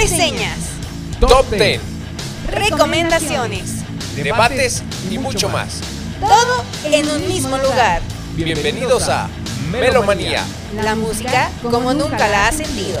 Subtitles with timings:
[0.00, 0.58] reseñas,
[1.18, 1.80] Top 10,
[2.46, 3.82] recomendaciones,
[4.14, 5.80] debates y mucho más.
[6.20, 8.00] todo en un mismo lugar.
[8.36, 9.28] Bienvenidos a
[9.72, 10.44] Melomanía.
[10.84, 13.00] La música como nunca la has sentido.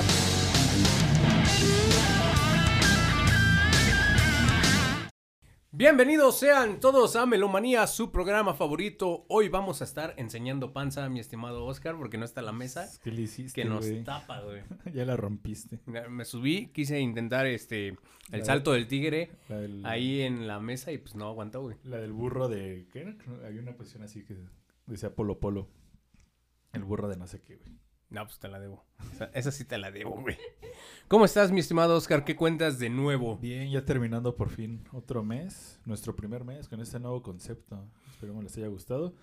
[5.78, 9.24] Bienvenidos sean todos a Melomanía, su programa favorito.
[9.28, 13.12] Hoy vamos a estar enseñando panza, mi estimado Oscar, porque no está la mesa ¿Qué
[13.12, 14.02] le hiciste, que nos güey?
[14.02, 14.62] tapa, güey.
[14.92, 15.78] ya la rompiste.
[15.86, 17.96] Me subí, quise intentar este el
[18.40, 21.76] La- salto del tigre del, ahí en la mesa y pues no aguantó, güey.
[21.84, 22.88] la del burro de...
[22.92, 23.16] ¿Qué era?
[23.46, 24.34] Había una posición así que
[24.86, 25.68] decía Polo Polo.
[26.72, 27.70] El burro de no sé qué, güey.
[28.10, 28.84] No, pues te la debo.
[29.12, 30.38] Esa, esa sí te la debo, güey.
[31.08, 32.24] ¿Cómo estás, mi estimado Oscar?
[32.24, 33.36] ¿Qué cuentas de nuevo?
[33.36, 35.78] Bien, ya terminando por fin otro mes.
[35.84, 37.84] Nuestro primer mes con este nuevo concepto.
[38.10, 39.14] Esperemos les haya gustado.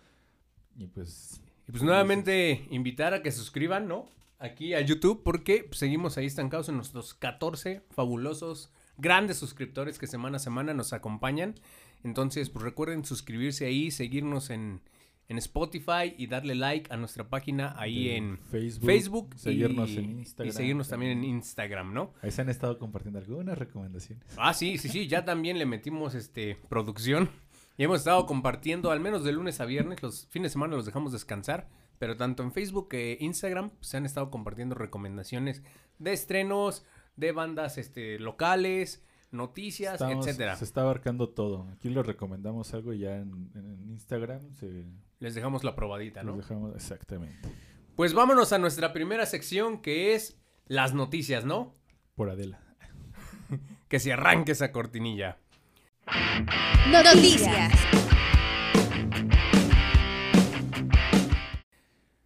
[0.77, 1.41] Y pues...
[1.67, 4.07] Y pues nuevamente invitar a que se suscriban, ¿no?
[4.38, 10.38] Aquí a YouTube porque seguimos ahí estancados en nuestros 14 fabulosos, grandes suscriptores que semana
[10.38, 11.55] a semana nos acompañan.
[12.04, 14.82] Entonces, pues recuerden suscribirse ahí, seguirnos en,
[15.27, 18.85] en Spotify y darle like a nuestra página ahí de en Facebook.
[18.85, 19.35] Facebook.
[19.37, 20.49] Seguirnos y, en Instagram.
[20.49, 22.13] Y seguirnos también en Instagram, ¿no?
[22.21, 24.26] Ahí se han estado compartiendo algunas recomendaciones.
[24.37, 27.29] Ah, sí, sí, sí, ya también le metimos este producción.
[27.77, 30.85] Y hemos estado compartiendo al menos de lunes a viernes, los fines de semana los
[30.85, 31.67] dejamos descansar,
[31.99, 35.62] pero tanto en Facebook e Instagram pues, se han estado compartiendo recomendaciones
[35.99, 36.85] de estrenos,
[37.17, 40.55] de bandas este locales, noticias, Estamos- etcétera.
[40.55, 41.67] Se está abarcando todo.
[41.73, 44.85] Aquí les recomendamos algo ya en, en Instagram se
[45.20, 46.35] Les dejamos la probadita, ¿no?
[46.35, 47.49] dejamos exactamente.
[47.96, 51.74] Pues vámonos a nuestra primera sección que es las noticias, ¿no?
[52.16, 52.60] Por Adela.
[53.88, 55.38] Que se arranque esa cortinilla.
[56.91, 57.72] Noticias.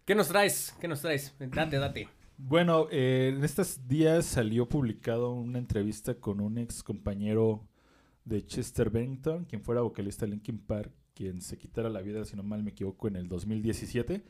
[0.04, 0.74] ¿Qué nos traes?
[0.80, 1.36] ¿Qué nos traes?
[1.38, 2.08] Date, date.
[2.38, 7.68] Bueno, eh, en estos días salió publicado una entrevista con un ex compañero
[8.24, 12.34] de Chester Bennington, quien fuera vocalista de Linkin Park, quien se quitara la vida, si
[12.34, 14.24] no mal me equivoco, en el 2017,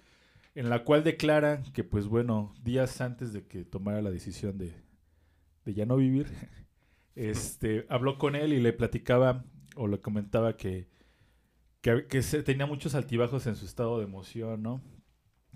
[0.57, 4.75] en la cual declara que, pues bueno, días antes de que tomara la decisión de,
[5.65, 6.27] de ya no vivir,
[7.15, 9.45] este, habló con él y le platicaba
[9.77, 10.89] o le comentaba que,
[11.81, 14.83] que, que se- tenía muchos altibajos en su estado de emoción, ¿no?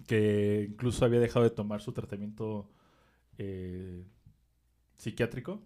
[0.07, 2.71] que incluso había dejado de tomar su tratamiento
[3.39, 4.05] eh,
[4.97, 5.63] psiquiátrico.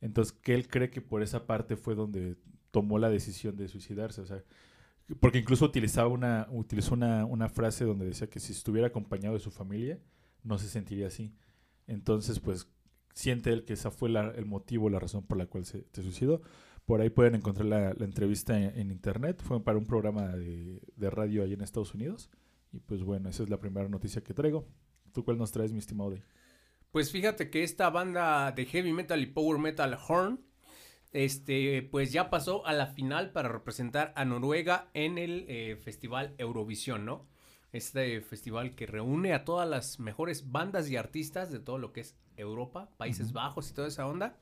[0.00, 2.36] Entonces, que él cree que por esa parte fue donde
[2.70, 4.20] tomó la decisión de suicidarse.
[4.20, 4.42] O sea,
[5.20, 9.40] porque incluso utilizaba una, utilizó una, una frase donde decía que si estuviera acompañado de
[9.40, 9.98] su familia,
[10.42, 11.34] no se sentiría así.
[11.86, 12.68] Entonces, pues,
[13.14, 16.02] siente él que esa fue la- el motivo, la razón por la cual se, se
[16.02, 16.42] suicidó.
[16.84, 19.42] Por ahí pueden encontrar la, la entrevista en, en internet.
[19.42, 22.30] Fue para un programa de, de radio ahí en Estados Unidos.
[22.72, 24.66] Y pues bueno, esa es la primera noticia que traigo.
[25.12, 26.22] ¿Tú cuál nos traes, mi estimado Day?
[26.90, 30.40] Pues fíjate que esta banda de heavy metal y power metal Horn,
[31.12, 36.34] este, pues ya pasó a la final para representar a Noruega en el eh, festival
[36.38, 37.26] Eurovisión, ¿no?
[37.72, 42.00] Este festival que reúne a todas las mejores bandas y artistas de todo lo que
[42.00, 43.32] es Europa, Países.
[43.32, 44.36] Bajos y toda esa onda.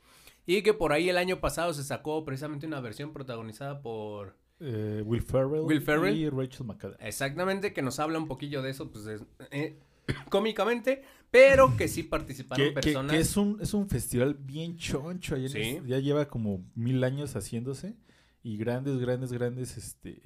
[0.46, 5.02] Y que por ahí el año pasado se sacó precisamente una versión protagonizada por Eh,
[5.04, 6.16] Will Ferrell, Will Ferrell.
[6.16, 6.98] y Rachel McAdams.
[7.00, 9.78] Exactamente, que nos habla un poquillo de eso, pues es- eh,
[10.30, 13.12] cómicamente, pero que sí participaron Que, personas.
[13.12, 15.60] que es un es un festival bien choncho ahí en Sí.
[15.60, 17.96] es- ya lleva como mil años haciéndose
[18.42, 20.20] y grandes grandes grandes este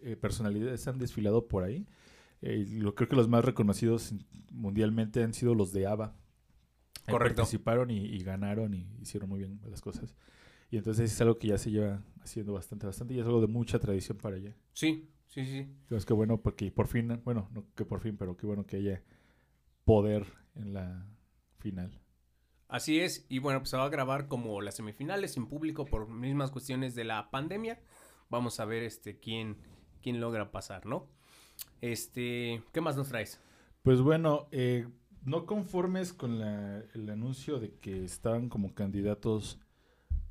[0.00, 1.86] eh, personalidades han desfilado por ahí
[2.46, 4.12] Eh, lo creo que los más reconocidos
[4.50, 6.14] mundialmente han sido los de ABBA
[7.06, 7.36] Eh, Correcto.
[7.42, 10.14] participaron y, y ganaron y hicieron muy bien las cosas
[10.70, 13.46] y entonces es algo que ya se lleva haciendo bastante bastante y es algo de
[13.46, 15.66] mucha tradición para allá Sí, sí, sí.
[15.90, 18.76] es que bueno porque por fin bueno no que por fin pero qué bueno que
[18.76, 19.02] haya
[19.84, 21.06] poder en la
[21.58, 22.00] final
[22.68, 26.08] Así es, y bueno, pues se va a grabar como las semifinales sin público por
[26.08, 27.78] mismas cuestiones de la pandemia.
[28.30, 29.58] Vamos a ver este quién,
[30.02, 31.06] quién logra pasar, ¿no?
[31.80, 33.38] Este, ¿qué más nos traes?
[33.82, 34.88] Pues bueno, eh,
[35.24, 39.60] no conformes con la- el anuncio de que estaban como candidatos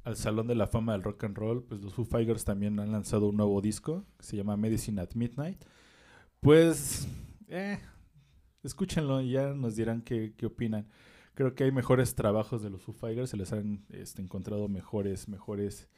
[0.03, 2.91] al Salón de la Fama del Rock and Roll, pues los Foo Fighters también han
[2.91, 5.63] lanzado un nuevo disco que se llama Medicine at Midnight.
[6.41, 7.07] Pues,
[7.47, 7.79] eh,
[8.63, 10.87] escúchenlo y ya nos dirán qué, qué opinan.
[11.35, 15.27] Creo que hay mejores trabajos de los Foo Fighters, se les han este, encontrado mejores,
[15.27, 15.89] mejores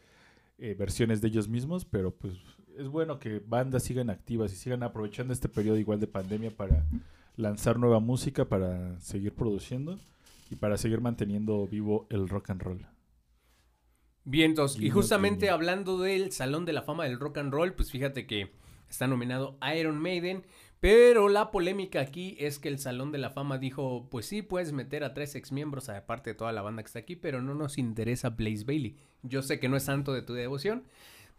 [0.58, 2.34] eh, versiones de ellos mismos, pero pues
[2.78, 6.86] es bueno que bandas sigan activas y sigan aprovechando este periodo igual de pandemia para
[7.36, 10.00] lanzar nueva música, para seguir produciendo
[10.50, 12.88] y para seguir manteniendo vivo el rock and roll.
[14.24, 18.26] Vientos, y justamente hablando del Salón de la Fama del Rock and Roll, pues fíjate
[18.26, 18.52] que
[18.90, 20.44] está nominado Iron Maiden,
[20.80, 24.72] Pero la polémica aquí es que el Salón de la Fama dijo, pues sí, puedes
[24.72, 27.78] meter a tres exmiembros, aparte de toda la banda que está aquí, pero no nos
[27.78, 28.98] interesa Blaze Bailey.
[29.24, 30.84] Yo sé que no es santo de tu devoción,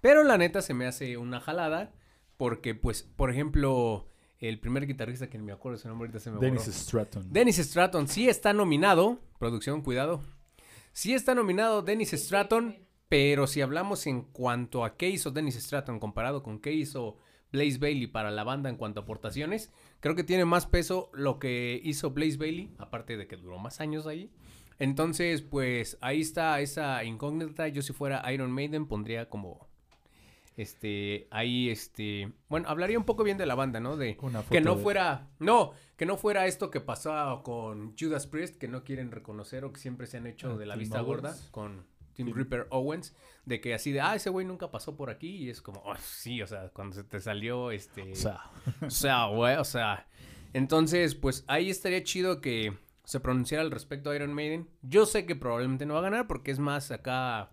[0.00, 1.92] pero la neta se me hace una jalada,
[2.36, 6.40] porque pues, por ejemplo, el primer guitarrista que me acuerdo su nombre ahorita se me
[6.40, 6.72] Dennis borró.
[6.72, 7.32] Stratton.
[7.32, 10.22] Dennis Stratton sí está nominado, producción, cuidado.
[10.92, 12.76] Sí está nominado Dennis Stratton,
[13.08, 17.18] pero si hablamos en cuanto a qué hizo Dennis Stratton comparado con qué hizo
[17.52, 19.70] Blaze Bailey para la banda en cuanto a aportaciones,
[20.00, 23.80] creo que tiene más peso lo que hizo Blaze Bailey, aparte de que duró más
[23.80, 24.30] años ahí.
[24.78, 27.68] Entonces, pues ahí está esa incógnita.
[27.68, 29.66] Yo si fuera Iron Maiden pondría como
[30.56, 33.96] este ahí este, bueno, hablaría un poco bien de la banda, ¿no?
[33.96, 38.26] De Una que no de- fuera, no, que no fuera esto que pasó con Judas
[38.26, 41.00] Priest, que no quieren reconocer o que siempre se han hecho Ah, de la vista
[41.00, 41.84] gorda con
[42.16, 43.14] Tim Ripper Owens,
[43.44, 45.94] de que así de, ah, ese güey nunca pasó por aquí y es como, "Oh,
[46.00, 48.40] sí, o sea, cuando se te salió este, O sea,
[48.82, 50.08] o sea, güey, o sea,
[50.52, 52.72] entonces, pues ahí estaría chido que
[53.04, 54.68] se pronunciara al respecto a Iron Maiden.
[54.82, 57.50] Yo sé que probablemente no va a ganar porque es más acá.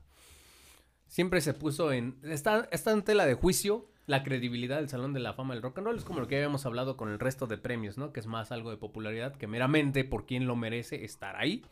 [1.08, 2.18] Siempre se puso en.
[2.24, 5.78] Está, está en tela de juicio la credibilidad del Salón de la Fama del Rock
[5.78, 5.98] and Roll.
[5.98, 8.12] Es como lo que habíamos hablado con el resto de premios, ¿no?
[8.12, 11.64] Que es más algo de popularidad que meramente por quien lo merece estar ahí.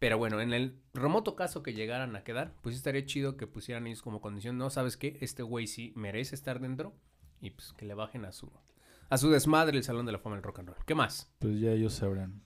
[0.00, 3.86] Pero bueno, en el remoto caso que llegaran a quedar, pues estaría chido que pusieran
[3.86, 5.18] ellos como condición, no, ¿sabes qué?
[5.20, 6.94] Este güey sí merece estar dentro
[7.38, 8.50] y pues que le bajen a su
[9.10, 10.84] a su desmadre el Salón de la Fama del Rock and Roll.
[10.86, 11.30] ¿Qué más?
[11.38, 12.40] pues ya ellos sabrán.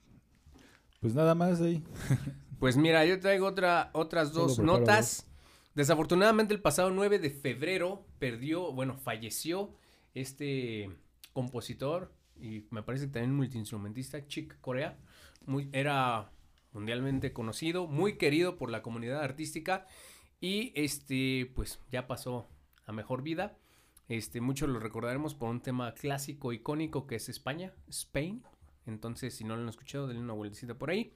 [0.99, 1.83] Pues nada más ahí.
[2.59, 5.27] Pues mira, yo traigo otra, otras dos notas.
[5.75, 9.75] Desafortunadamente el pasado 9 de febrero perdió, bueno, falleció
[10.13, 10.89] este
[11.33, 14.97] compositor y me parece que también multiinstrumentista, Chick Corea.
[15.45, 16.31] Muy, era
[16.75, 19.87] mundialmente conocido, muy querido por la comunidad artística
[20.39, 22.47] y este, pues ya pasó
[22.85, 23.57] a mejor vida.
[24.07, 28.43] Este, muchos lo recordaremos por un tema clásico, icónico que es España, Spain.
[28.85, 31.11] Entonces, si no lo han escuchado, denle una vueltecita por ahí.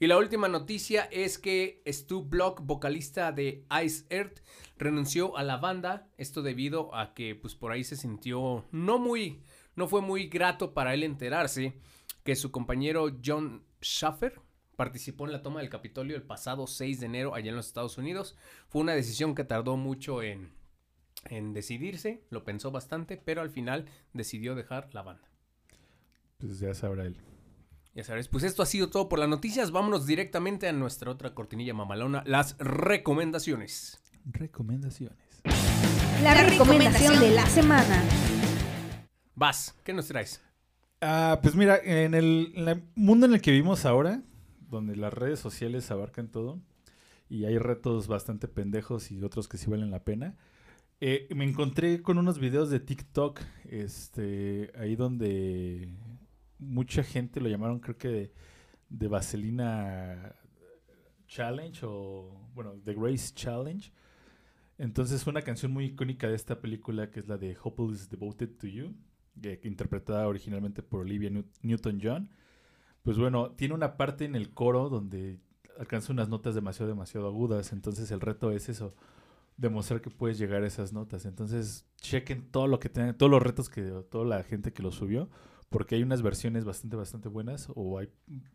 [0.00, 4.40] Y la última noticia es que Stu Block, vocalista de Ice Earth,
[4.76, 6.08] renunció a la banda.
[6.16, 9.44] Esto debido a que, pues, por ahí se sintió no muy,
[9.76, 11.74] no fue muy grato para él enterarse
[12.24, 14.40] que su compañero John Schaffer
[14.76, 17.98] participó en la toma del Capitolio el pasado 6 de enero allá en los Estados
[17.98, 18.36] Unidos.
[18.68, 20.52] Fue una decisión que tardó mucho en,
[21.26, 25.28] en decidirse, lo pensó bastante, pero al final decidió dejar la banda.
[26.38, 27.16] Pues ya sabrá él.
[27.94, 29.70] Ya sabes, pues esto ha sido todo por las noticias.
[29.70, 34.02] Vámonos directamente a nuestra otra cortinilla mamalona, las recomendaciones.
[34.24, 35.18] Recomendaciones.
[36.22, 38.02] La recomendación de la semana.
[39.34, 40.40] Vas, ¿qué nos traes?
[41.00, 44.22] Ah, pues mira, en el, en el mundo en el que vivimos ahora,
[44.72, 46.60] donde las redes sociales abarcan todo
[47.28, 50.36] y hay retos bastante pendejos y otros que sí valen la pena,
[51.00, 55.88] eh, me encontré con unos videos de TikTok, este, ahí donde
[56.58, 58.32] mucha gente lo llamaron, creo que de,
[58.88, 60.34] de Vaselina
[61.26, 63.90] Challenge o, bueno, The Grace Challenge.
[64.78, 68.66] Entonces una canción muy icónica de esta película que es la de Hopeless Devoted to
[68.66, 68.94] You,
[69.40, 72.30] que interpretada originalmente por Olivia New- Newton-John.
[73.02, 75.40] Pues bueno, tiene una parte en el coro donde
[75.78, 77.72] alcanza unas notas demasiado, demasiado agudas.
[77.72, 78.94] Entonces el reto es eso,
[79.56, 81.24] demostrar que puedes llegar a esas notas.
[81.24, 84.92] Entonces chequen todo lo que tengan, todos los retos que toda la gente que lo
[84.92, 85.28] subió,
[85.68, 88.08] porque hay unas versiones bastante, bastante buenas o hay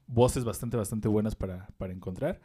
[0.08, 2.40] voces bastante, bastante buenas para, para encontrar.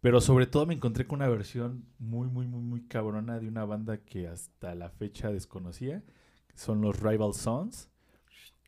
[0.00, 3.64] Pero sobre todo me encontré con una versión muy, muy, muy, muy cabrona de una
[3.64, 6.02] banda que hasta la fecha desconocía.
[6.54, 7.90] Son los Rival Sons,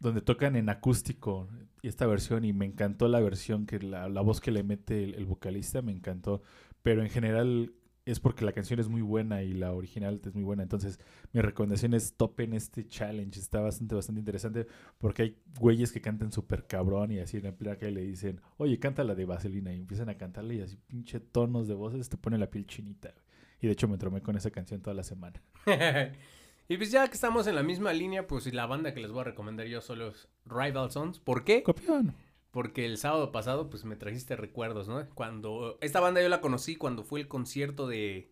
[0.02, 1.48] donde tocan en acústico
[1.80, 2.44] y esta versión.
[2.44, 5.92] Y me encantó la versión, que la, la voz que le mete el, vocalista, me
[5.92, 6.42] encantó.
[6.82, 7.72] Pero en general
[8.04, 10.64] es porque la canción es muy buena y la original es muy buena.
[10.64, 10.98] Entonces,
[11.32, 13.38] mi recomendación es topen este challenge.
[13.38, 14.66] Está bastante, bastante interesante
[14.98, 18.80] porque hay güeyes que cantan súper cabrón y así en plan que le dicen, oye,
[18.80, 22.16] canta la de Vaselina y empiezan a cantarle y así pinche tonos de voces te
[22.16, 23.14] pone la piel chinita.
[23.60, 25.40] Y de hecho me tromé con esa canción toda la semana.
[26.72, 29.20] y pues ya que estamos en la misma línea, pues la banda que les voy
[29.20, 31.18] a recomendar yo solo es Rival Sons.
[31.18, 31.62] ¿Por qué?
[31.62, 32.14] Copión.
[32.50, 35.06] Porque el sábado pasado, pues me trajiste recuerdos, ¿no?
[35.14, 38.30] Cuando esta banda yo la conocí cuando fue el concierto de,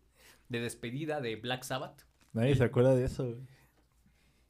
[0.49, 2.07] de despedida de Black Sabbath.
[2.33, 3.25] Nadie se acuerda de eso.
[3.25, 3.41] güey.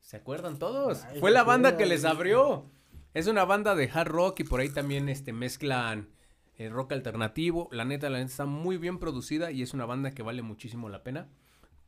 [0.00, 1.04] ¿Se acuerdan todos?
[1.04, 2.70] Ay, Fue la banda que les abrió.
[3.14, 6.10] Es una banda de hard rock y por ahí también este, mezclan
[6.56, 7.68] el rock alternativo.
[7.72, 10.88] La neta, la neta está muy bien producida y es una banda que vale muchísimo
[10.88, 11.28] la pena.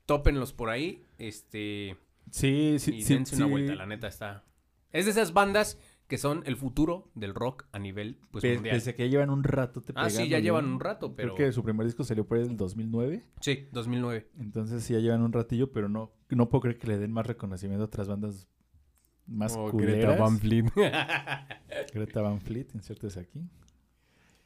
[0.07, 1.97] Tópenlos por ahí, este,
[2.31, 3.15] Sí, sí, y sí.
[3.15, 3.51] dense una sí.
[3.51, 4.45] vuelta, la neta está.
[4.93, 5.79] Es de esas bandas
[6.09, 8.77] que son el futuro del rock a nivel pues, Pe- mundial.
[8.77, 11.49] Pese que ya llevan un rato te Ah, sí, ya llevan un rato, pero Creo
[11.49, 13.25] que su primer disco salió por del 2009.
[13.41, 14.29] sí, 2009.
[14.39, 17.27] Entonces sí ya llevan un ratillo, pero no, no puedo creer que le den más
[17.27, 18.47] reconocimiento a otras bandas
[19.27, 19.95] más Oh, culeras.
[19.97, 20.65] Greta Van Fleet.
[21.95, 23.41] Greta Van Fleet, insértese aquí.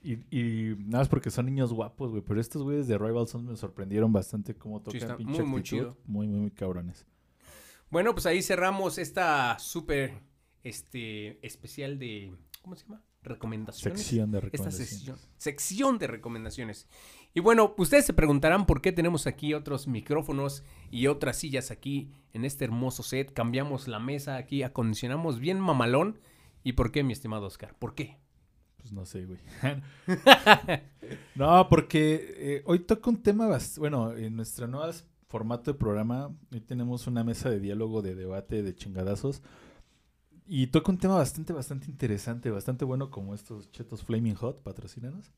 [0.06, 2.22] Y, y nada más porque son niños guapos, güey.
[2.22, 5.96] Pero estos güeyes de Rival Sons me sorprendieron bastante cómo tocan pinche muy, muy chido.
[6.06, 7.04] Muy, muy, muy cabrones.
[7.90, 10.22] Bueno, pues ahí cerramos esta súper
[10.62, 12.32] este, especial de.
[12.62, 13.02] ¿Cómo se llama?
[13.22, 14.00] Recomendaciones.
[14.00, 14.88] Sección de Esta recomendaciones.
[14.88, 16.88] sección, sección de recomendaciones.
[17.34, 22.12] Y bueno, ustedes se preguntarán por qué tenemos aquí otros micrófonos y otras sillas aquí
[22.32, 23.32] en este hermoso set.
[23.32, 26.20] Cambiamos la mesa aquí, acondicionamos bien mamalón.
[26.62, 27.74] ¿Y por qué, mi estimado Oscar?
[27.76, 28.18] ¿Por qué?
[28.86, 29.40] Pues no sé, güey.
[31.34, 34.92] no, porque eh, hoy toca un tema, bueno, en nuestro nuevo
[35.26, 39.42] formato de programa, hoy tenemos una mesa de diálogo, de debate, de chingadazos.
[40.46, 45.32] Y toca un tema bastante, bastante interesante, bastante bueno como estos chetos Flaming Hot, patrocínanos.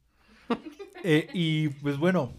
[1.04, 2.32] Eh, y pues bueno,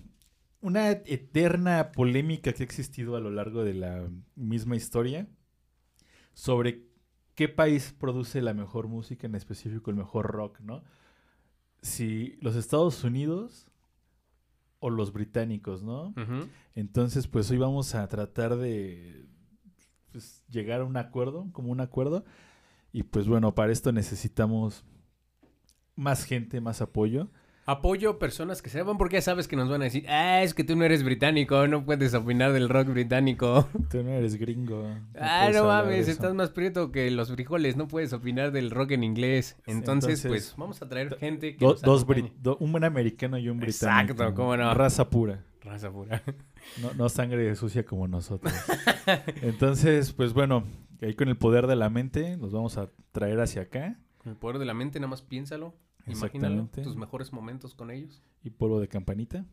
[0.59, 5.29] una eterna polémica que ha existido a lo largo de la misma historia
[6.33, 6.89] sobre
[7.39, 10.83] qué país produce la mejor música, en específico el mejor rock, ¿no?
[11.81, 13.69] Si los Estados Unidos
[14.79, 16.13] o los británicos, ¿no?
[16.75, 19.25] Entonces, pues hoy vamos a tratar de
[20.11, 22.25] pues, llegar a un acuerdo, como un acuerdo.
[22.91, 24.83] Y pues bueno, para esto necesitamos
[25.95, 27.29] más gente, más apoyo.
[27.71, 30.63] Apoyo personas que sepan porque ya sabes que nos van a decir, ah, es que
[30.63, 33.67] tú no eres británico, no puedes opinar del rock británico.
[33.91, 34.87] Tú no eres gringo.
[35.19, 38.71] ah, no hablar de mames, estás más prieto que los frijoles, no puedes opinar del
[38.71, 39.55] rock en inglés.
[39.67, 42.05] Entonces, entonces, pues vamos a traer gente que Do- nos dos
[42.41, 44.13] do- un buen americano y un británico.
[44.13, 44.73] Exacto, cómo no.
[44.73, 45.43] Raza pura.
[45.61, 46.23] Raza pura.
[46.81, 48.53] No, no sangre sucia como nosotros.
[49.41, 50.63] Entonces, pues bueno,
[51.01, 53.97] ahí con el poder de la mente nos vamos a traer hacia acá.
[54.17, 55.73] Con el poder de la mente, nada más piénsalo.
[56.05, 56.81] Imagínalo, Exactamente.
[56.83, 58.21] tus mejores momentos con ellos.
[58.43, 59.45] Y polvo de campanita.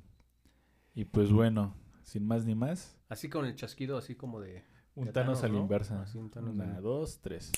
[0.95, 4.65] Y pues bueno, sin más ni más, Así con el chasquido, así como de...
[4.95, 5.61] un Thanos a la ¿no?
[5.61, 6.00] inversa.
[6.03, 7.53] Así, un Thanos Una, de- dos, tres.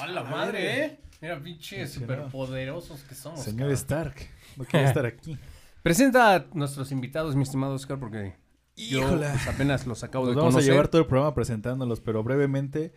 [0.00, 1.00] ¡A la madre, eh!
[1.20, 3.40] Mira, pinches superpoderosos que somos.
[3.40, 3.74] Señor cabrón.
[3.74, 4.16] Stark,
[4.56, 5.38] no quiero estar aquí.
[5.82, 8.36] Presenta a nuestros invitados, mi estimado Oscar, porque
[8.76, 10.70] yo pues, apenas los acabo Nos de vamos conocer.
[10.70, 12.92] a llevar todo el programa presentándolos, pero brevemente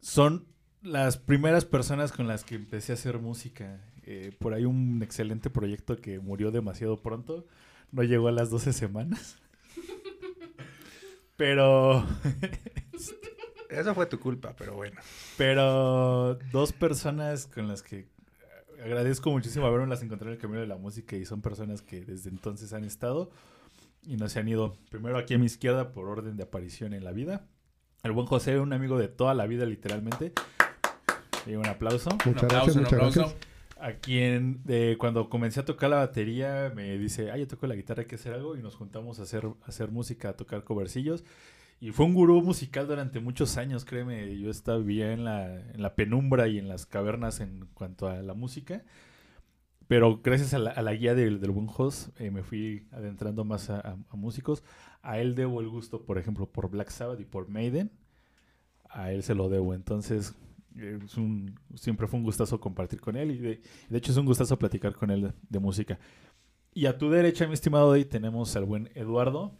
[0.00, 0.46] son
[0.82, 3.80] las primeras personas con las que empecé a hacer música.
[4.04, 7.46] Eh, por ahí un excelente proyecto que murió demasiado pronto.
[7.92, 9.36] No llegó a las 12 semanas.
[11.36, 12.04] Pero,
[13.68, 14.98] Eso fue tu culpa, pero bueno.
[15.36, 18.06] pero dos personas con las que
[18.82, 22.00] agradezco muchísimo haberme las encontrado en el camino de la música y son personas que
[22.00, 23.30] desde entonces han estado
[24.06, 24.76] y no se han ido.
[24.90, 27.46] Primero aquí a mi izquierda por orden de aparición en la vida.
[28.02, 30.32] El buen José, un amigo de toda la vida literalmente.
[31.56, 32.10] Un aplauso.
[32.10, 33.20] Un Muchas aplauso, gracias, un muchas aplauso.
[33.20, 33.48] gracias.
[33.80, 34.62] A quien
[34.98, 38.16] cuando comencé a tocar la batería me dice, ah, yo toco la guitarra, hay que
[38.16, 38.56] hacer algo.
[38.56, 41.24] Y nos juntamos a hacer, a hacer música, a tocar covercillos.
[41.80, 44.36] Y fue un gurú musical durante muchos años, créeme.
[44.36, 48.20] Yo estaba vivía en la, en la penumbra y en las cavernas en cuanto a
[48.20, 48.82] la música.
[49.86, 53.44] Pero gracias a la, a la guía del, del buen host eh, me fui adentrando
[53.44, 54.64] más a, a- a músicos.
[55.02, 57.92] A él debo el gusto, por ejemplo, por Black Sabbath y por Maiden.
[58.90, 59.72] A él se lo debo.
[59.72, 60.34] Entonces,
[60.76, 63.30] es un, siempre fue un gustazo compartir con él.
[63.30, 63.60] Y de,
[63.90, 65.98] hecho es un gustazo platicar con él de, música.
[66.74, 69.52] Y a tu derecha, mi estimado, hoy tenemos al buen Eduardo.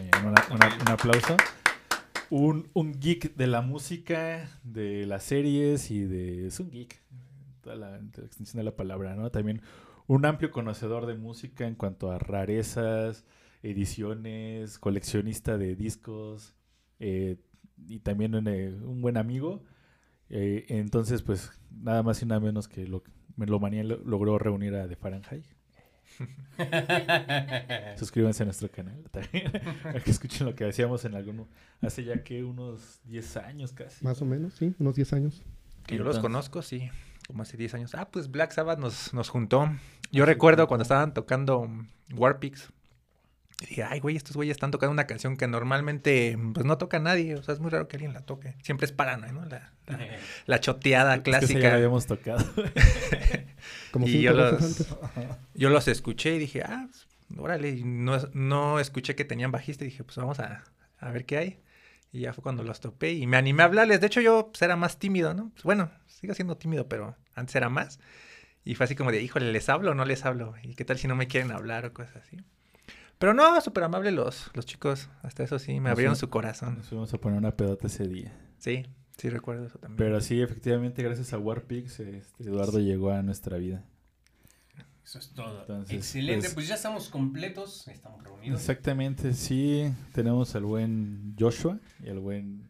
[0.00, 0.10] Eh,
[0.50, 1.36] un aplauso.
[2.30, 6.46] Un, un geek de la música, de las series y de...
[6.46, 7.00] Es un geek,
[7.62, 9.30] toda la, toda la extensión de la palabra, ¿no?
[9.30, 9.62] También
[10.08, 13.24] un amplio conocedor de música en cuanto a rarezas,
[13.62, 16.54] ediciones, coleccionista de discos
[16.98, 17.36] eh,
[17.86, 19.62] y también un, eh, un buen amigo.
[20.30, 23.02] Eh, entonces, pues, nada más y nada menos que lo,
[23.36, 25.44] Melomanía lo- logró reunir a The Fahrenheit.
[27.96, 29.52] Suscríbanse a nuestro canal también.
[29.82, 31.48] para que escuchen lo que hacíamos en alguno.
[31.80, 34.04] Hace ya que unos 10 años casi.
[34.04, 35.42] Más o menos, sí, unos 10 años.
[35.86, 36.90] Que yo los conozco, sí.
[37.26, 37.94] Como hace 10 años.
[37.94, 39.68] Ah, pues Black Sabbath nos, nos juntó.
[40.10, 41.68] Yo recuerdo cuando estaban tocando
[42.14, 42.72] Warpix.
[43.60, 47.00] Y dije, ay, güey, estos güeyes están tocando una canción que normalmente pues no toca
[47.00, 47.34] nadie.
[47.34, 48.54] O sea, es muy raro que alguien la toque.
[48.62, 49.44] Siempre es Paranoid, ¿no?
[49.46, 49.98] La, la,
[50.46, 51.74] la choteada Es que esa ya la clásica.
[51.74, 52.44] habíamos tocado.
[53.90, 54.88] Como Y yo los- antes.
[55.54, 57.06] Yo los escuché y dije, ah, pues,
[57.38, 57.70] órale.
[57.70, 60.62] Y no, no escuché que tenían bajista y dije, pues vamos a,
[61.00, 61.60] a ver qué hay.
[62.12, 64.00] Y ya fue cuando los topé y me animé a hablarles.
[64.00, 65.50] De hecho, yo pues, era más tímido, ¿no?
[65.50, 67.98] Pues, bueno, sigo siendo tímido, pero antes era más.
[68.64, 70.54] Y fue así como de, híjole, ¿les hablo o no les hablo?
[70.62, 72.36] ¿Y qué tal si no me quieren hablar o cosas así?
[73.18, 75.08] Pero no, súper amable los, los chicos.
[75.22, 76.76] Hasta eso sí, me Nos abrieron su corazón.
[76.78, 78.32] Nos fuimos a poner una pedota ese día.
[78.58, 79.96] Sí, sí recuerdo eso también.
[79.96, 83.84] Pero sí, efectivamente, gracias a Warpix, este, Eduardo llegó a nuestra vida.
[85.04, 85.62] Eso es todo.
[85.62, 88.60] Entonces, Excelente, pues- pues, ya estamos completos, estamos reunidos.
[88.60, 89.90] Exactamente, sí.
[90.12, 92.68] Tenemos al buen Joshua y al buen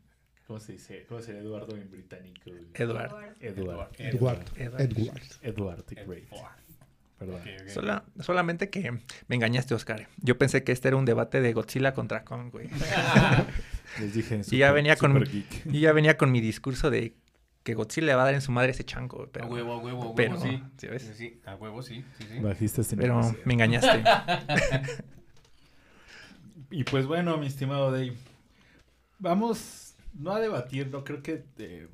[0.48, 1.04] ¿Cómo se dice?
[1.06, 2.40] ¿Cómo sería Eduardo en británico?
[2.46, 2.68] güey?
[2.72, 3.36] Edward.
[3.38, 3.90] Edward.
[3.98, 4.44] Edward.
[4.56, 4.80] Edward.
[4.80, 5.22] Edward.
[5.42, 6.30] Edward the Great.
[7.18, 7.40] Perdón.
[7.66, 10.06] Sola- solamente que me engañaste, Oscar.
[10.18, 12.68] Yo pensé que este era un debate de Godzilla contra Kong, güey.
[14.00, 14.40] Les dije.
[14.50, 15.66] Y ya venía con- super geek.
[15.66, 17.14] Y ya venía con mi discurso de
[17.64, 19.72] que Godzilla le va a dar en su madre ese chango, güey, pero, a huevo,
[19.72, 20.62] a huevo, a huevo, pero- sí.
[20.78, 21.02] ¿sí ves?
[21.02, 22.38] Sí, sí, a huevo, sí, sí, sí.
[22.38, 24.02] Bajistas sin pero me engañaste.
[26.70, 28.12] Y pues bueno, mi estimado Dave.
[29.18, 31.42] Vamos, no a debatir, no creo que...
[31.58, 31.88] eh,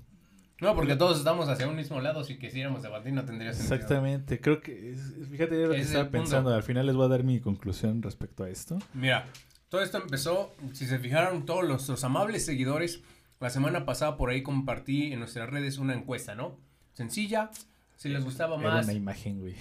[0.60, 3.74] No, porque todos estamos hacia un mismo lado, si quisiéramos debatir no tendría sentido.
[3.74, 4.90] exactamente, creo que...
[4.90, 6.54] es- fíjate yo lo que es estaba pensando.
[6.54, 8.78] Al final les voy a dar mi conclusión respecto a esto.
[8.94, 9.26] Mira,
[9.68, 13.02] todo esto empezó, si se fijaron todos nuestros amables seguidores,
[13.40, 16.56] la semana pasada por ahí compartí en nuestras redes una encuesta, ¿no?
[16.94, 17.50] Sencilla,
[17.96, 18.84] si les gustaba Era más.
[18.84, 19.54] una imagen, güey.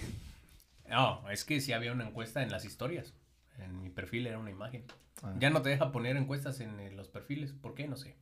[0.88, 3.12] No, es que sí había una encuesta en las historias.
[3.58, 4.84] En mi perfil era una imagen.
[5.22, 5.34] Ah.
[5.40, 7.88] Ya no te deja poner encuestas en eh, los perfiles, ¿por qué?
[7.88, 8.14] No sé.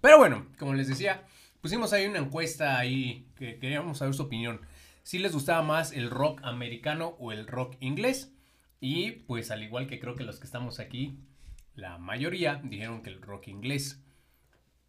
[0.00, 1.22] Pero bueno, como les decía,
[1.60, 4.60] pusimos ahí una encuesta ahí que queríamos saber su opinión.
[5.02, 8.32] Si les gustaba más el rock americano o el rock inglés.
[8.80, 11.18] Y pues al igual que creo que los que estamos aquí,
[11.74, 14.02] la mayoría dijeron que el rock inglés.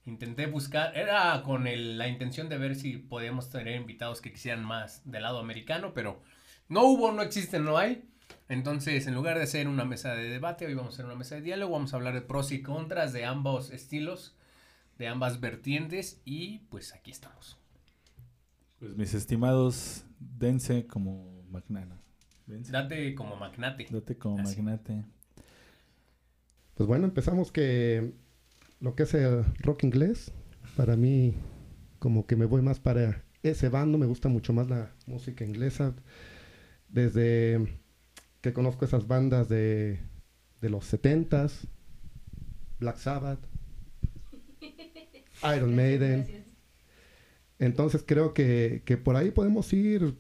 [0.06, 5.02] Intenté buscar, era con la intención de ver si podíamos tener invitados que quisieran más
[5.10, 6.22] del lado americano, pero
[6.70, 8.04] no hubo, no existe, no hay.
[8.50, 11.36] Entonces, en lugar de hacer una mesa de debate, hoy vamos a hacer una mesa
[11.36, 14.36] de diálogo, vamos a hablar de pros y contras de ambos estilos,
[15.02, 17.58] de ambas vertientes y pues aquí estamos.
[18.78, 22.00] Pues mis estimados, dense como magnana.
[22.46, 22.72] Dense.
[22.72, 23.88] Date como magnate.
[23.90, 24.62] Date como Así.
[24.62, 25.04] magnate.
[26.76, 28.14] Pues bueno, empezamos que
[28.80, 30.32] lo que es el rock inglés,
[30.78, 31.34] para mí
[31.98, 35.96] como que me voy más para ese bando, me gusta mucho más la música inglesa.
[36.90, 37.80] Desde
[38.42, 40.00] que conozco esas bandas de,
[40.62, 41.68] de los 70s,
[42.80, 43.51] Black Sabbath,
[45.56, 46.46] Iron Maiden.
[47.60, 50.16] Entonces creo que, que por ahí podemos ir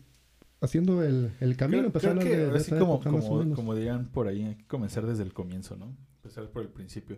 [0.62, 3.76] haciendo el, el camino, Creo, creo empezando que de, de así como, época como, como
[3.76, 5.96] dirían por ahí, hay que comenzar desde el comienzo, ¿no?
[6.18, 7.18] Empezar por el principio.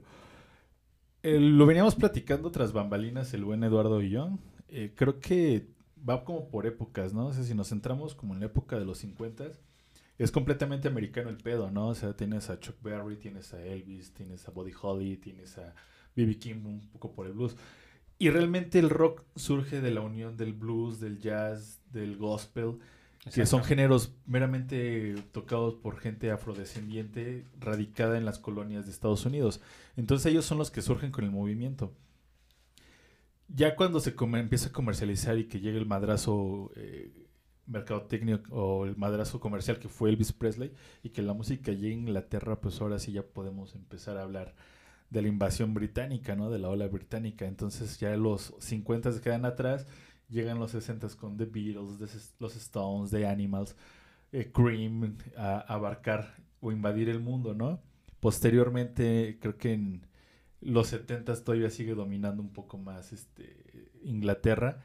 [1.23, 4.37] Eh, lo veníamos platicando tras bambalinas el buen Eduardo y yo.
[4.69, 5.67] Eh, creo que
[6.07, 7.27] va como por épocas, ¿no?
[7.27, 9.51] O sea, si nos centramos como en la época de los 50
[10.17, 11.89] es completamente americano el pedo, ¿no?
[11.89, 15.73] O sea, tienes a Chuck Berry, tienes a Elvis, tienes a Buddy Holly, tienes a
[16.15, 16.37] B.B.
[16.37, 17.55] King un poco por el blues.
[18.17, 22.80] Y realmente el rock surge de la unión del blues, del jazz, del gospel,
[23.34, 29.62] que son géneros meramente tocados por gente afrodescendiente radicada en las colonias de Estados Unidos.
[29.95, 31.93] Entonces ellos son los que surgen con el movimiento.
[33.47, 37.12] Ya cuando se empieza a comercializar y que llega el madrazo eh,
[37.65, 41.99] mercadotécnico o el madrazo comercial que fue Elvis Presley y que la música llega a
[41.99, 44.56] Inglaterra, pues ahora sí ya podemos empezar a hablar
[45.13, 46.49] de la invasión británica, ¿no?
[46.49, 47.45] De la ola británica.
[47.45, 49.86] Entonces ya los 50 se quedan atrás,
[50.28, 53.76] llegan los 60 con The Beatles, los Stones, The Animals,
[54.32, 57.80] eh, Cream, a, a abarcar o invadir el mundo, ¿no?
[58.19, 60.08] Posteriormente, creo que en
[60.62, 64.82] los 70 todavía sigue dominando un poco más este, Inglaterra.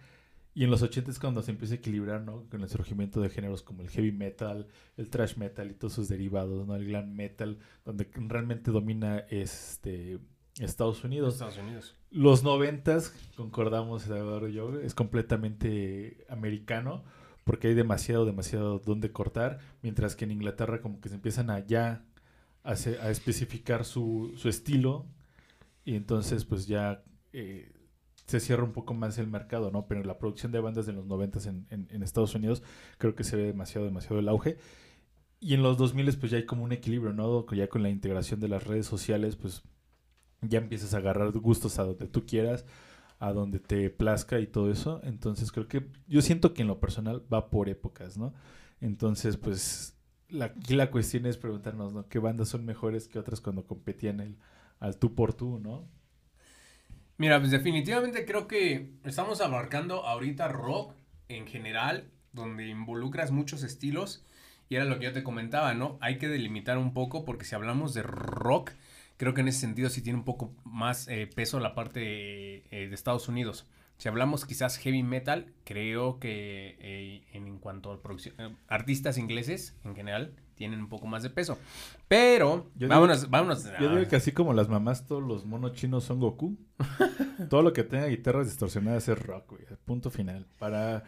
[0.59, 2.43] Y en los 80 es cuando se empieza a equilibrar, ¿no?
[2.51, 4.67] Con el surgimiento de géneros como el heavy metal,
[4.97, 6.75] el thrash metal y todos sus derivados, ¿no?
[6.75, 10.19] El glam metal, donde realmente domina este
[10.59, 11.35] Estados Unidos.
[11.35, 11.95] Estados Unidos.
[12.11, 17.05] Los noventas, concordamos Eduardo y yo, es completamente americano
[17.45, 21.61] porque hay demasiado, demasiado donde cortar, mientras que en Inglaterra como que se empiezan a
[21.61, 22.05] ya
[22.65, 25.07] a especificar su, su estilo
[25.85, 27.71] y entonces pues ya eh,
[28.29, 29.87] se cierra un poco más el mercado, ¿no?
[29.87, 32.63] Pero la producción de bandas de los noventas en, en, en Estados Unidos
[32.99, 34.59] creo que se ve demasiado, demasiado el auge.
[35.41, 37.47] Y en los 2000 pues ya hay como un equilibrio, ¿no?
[37.53, 39.63] Ya con la integración de las redes sociales pues
[40.43, 42.67] ya empiezas a agarrar gustos a donde tú quieras,
[43.19, 45.01] a donde te plazca y todo eso.
[45.05, 48.35] Entonces creo que yo siento que en lo personal va por épocas, ¿no?
[48.81, 49.97] Entonces pues
[50.29, 52.09] la, aquí la cuestión es preguntarnos, ¿no?
[52.09, 54.37] ¿Qué bandas son mejores que otras cuando competían el,
[54.81, 55.89] al tú por tú, ¿no?
[57.19, 60.95] Mira, pues definitivamente creo que estamos abarcando ahorita rock
[61.29, 64.25] en general, donde involucras muchos estilos.
[64.69, 65.99] Y era lo que yo te comentaba, ¿no?
[66.01, 68.73] Hay que delimitar un poco porque si hablamos de rock,
[69.17, 72.89] creo que en ese sentido sí tiene un poco más eh, peso la parte eh,
[72.89, 73.67] de Estados Unidos.
[73.99, 79.77] Si hablamos quizás heavy metal, creo que eh, en, cuanto a producción, eh, artistas ingleses
[79.85, 81.59] en general tienen un poco más de peso.
[82.07, 83.65] Pero, Yo digo vámonos, que- vámonos.
[83.81, 86.57] Yo digo que así como las mamás, todos los monos chinos son Goku.
[87.51, 89.65] todo lo que tenga guitarras distorsionadas es rock, güey.
[89.85, 90.47] Punto final.
[90.59, 91.05] Para...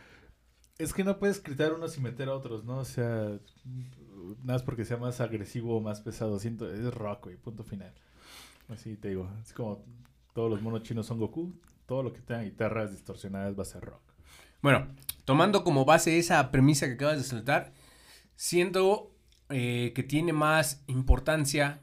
[0.79, 2.79] Es que no puedes gritar unos y meter a otros, ¿no?
[2.79, 6.38] O sea, nada más porque sea más agresivo o más pesado.
[6.40, 7.37] Siento, es rock, güey.
[7.37, 7.92] Punto final.
[8.68, 9.31] Así te digo.
[9.42, 9.85] Es como
[10.33, 11.53] todos los monos chinos son Goku.
[11.90, 14.14] Todo lo que tenga guitarras distorsionadas va a ser rock.
[14.62, 17.72] Bueno, tomando como base esa premisa que acabas de soltar,
[18.37, 19.11] siento
[19.48, 21.83] eh, que tiene más importancia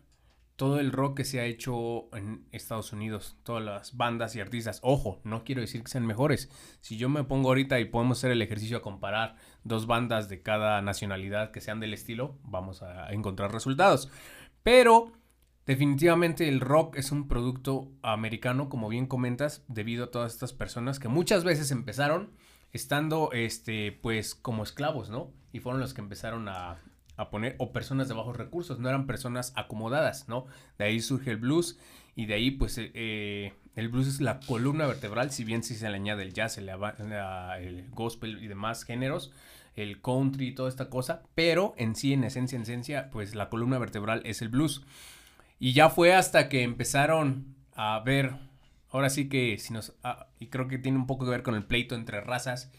[0.56, 4.80] todo el rock que se ha hecho en Estados Unidos, todas las bandas y artistas.
[4.82, 6.50] Ojo, no quiero decir que sean mejores.
[6.80, 10.42] Si yo me pongo ahorita y podemos hacer el ejercicio a comparar dos bandas de
[10.42, 14.10] cada nacionalidad que sean del estilo, vamos a encontrar resultados.
[14.64, 15.12] Pero
[15.68, 20.98] definitivamente el rock es un producto americano, como bien comentas, debido a todas estas personas
[20.98, 22.32] que muchas veces empezaron
[22.74, 25.32] estando, este, pues, como esclavos, ¿no?
[25.52, 26.80] Y fueron los que empezaron a,
[27.18, 30.46] a poner, o personas de bajos recursos, no eran personas acomodadas, ¿no?
[30.78, 31.78] De ahí surge el blues
[32.16, 35.76] y de ahí pues eh, eh, el blues es la columna vertebral, si bien si
[35.76, 39.34] se le añade el jazz, el, el gospel y demás géneros,
[39.76, 43.50] el country y toda esta cosa, pero en sí, en esencia, en esencia, pues la
[43.50, 44.84] columna vertebral es el blues.
[45.60, 48.36] Y ya fue hasta que empezaron a ver,
[48.90, 51.56] ahora sí que si nos, ah, y creo que tiene un poco que ver con
[51.56, 52.72] el pleito entre razas,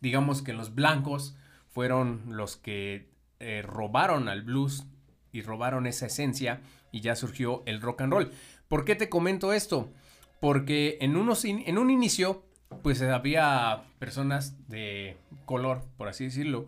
[0.00, 1.36] digamos que los blancos
[1.68, 4.84] fueron los que eh, robaron al blues
[5.32, 8.30] y robaron esa esencia y ya surgió el rock and roll.
[8.68, 9.90] ¿Por qué te comento esto?
[10.38, 12.44] Porque en, unos en un inicio,
[12.82, 15.16] pues había personas de
[15.46, 16.66] color, por así decirlo,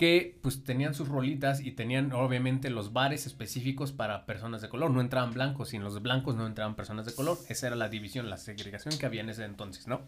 [0.00, 4.90] que pues tenían sus rolitas y tenían obviamente los bares específicos para personas de color.
[4.90, 7.36] No entraban blancos y en los blancos no entraban personas de color.
[7.50, 10.00] Esa era la división, la segregación que había en ese entonces, ¿no?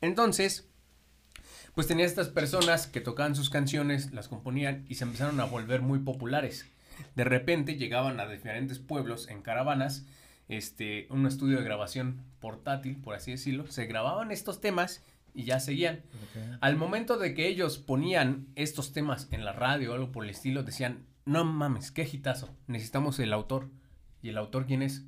[0.00, 0.66] Entonces,
[1.76, 5.82] pues tenía estas personas que tocaban sus canciones, las componían y se empezaron a volver
[5.82, 6.66] muy populares.
[7.14, 10.04] De repente llegaban a diferentes pueblos en caravanas,
[10.48, 15.00] este, un estudio de grabación portátil, por así decirlo, se grababan estos temas
[15.34, 16.02] y ya seguían.
[16.60, 20.30] Al momento de que ellos ponían estos temas en la radio o algo por el
[20.30, 23.70] estilo, decían, no mames, qué hitazo, necesitamos el autor.
[24.20, 25.04] ¿Y el autor quién es?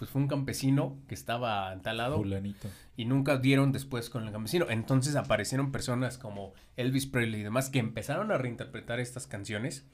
[0.00, 2.70] pues fue un campesino que estaba talado Fulanito.
[2.96, 4.64] y nunca dieron después con el campesino.
[4.70, 9.84] Entonces aparecieron personas como Elvis Presley y demás que empezaron a reinterpretar estas canciones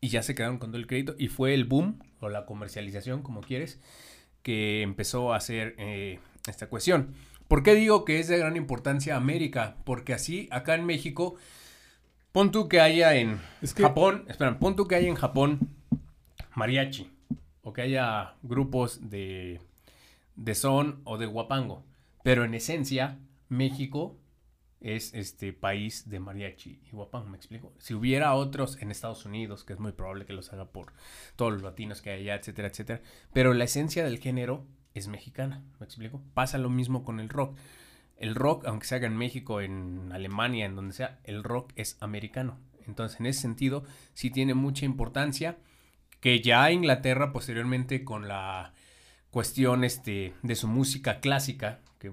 [0.00, 3.22] y ya se quedaron con todo el crédito y fue el boom o la comercialización,
[3.22, 3.80] como quieres,
[4.44, 7.14] que empezó a hacer eh, esta cuestión.
[7.48, 9.76] ¿Por qué digo que es de gran importancia América?
[9.84, 11.36] Porque así acá en México,
[12.32, 15.58] pon tú que haya en Es que- Japón, espera, pon tú que haya en Japón
[16.54, 17.10] mariachi
[17.62, 19.60] o que haya grupos de,
[20.36, 21.84] de son o de guapango.
[22.22, 24.16] Pero en esencia, México
[24.80, 27.72] es este país de mariachi y guapango, ¿me explico?
[27.78, 30.92] Si hubiera otros en Estados Unidos, que es muy probable que los haga por
[31.34, 33.00] todos los latinos que hay allá, etcétera, etcétera,
[33.32, 34.64] pero la esencia del género
[34.98, 36.20] es mexicana, ¿me explico?
[36.34, 37.56] Pasa lo mismo con el rock.
[38.16, 41.96] El rock, aunque se haga en México, en Alemania, en donde sea, el rock es
[42.00, 42.58] americano.
[42.86, 43.84] Entonces, en ese sentido,
[44.14, 45.56] sí tiene mucha importancia
[46.20, 48.72] que ya Inglaterra posteriormente con la
[49.30, 52.10] cuestión este, de su música clásica, que,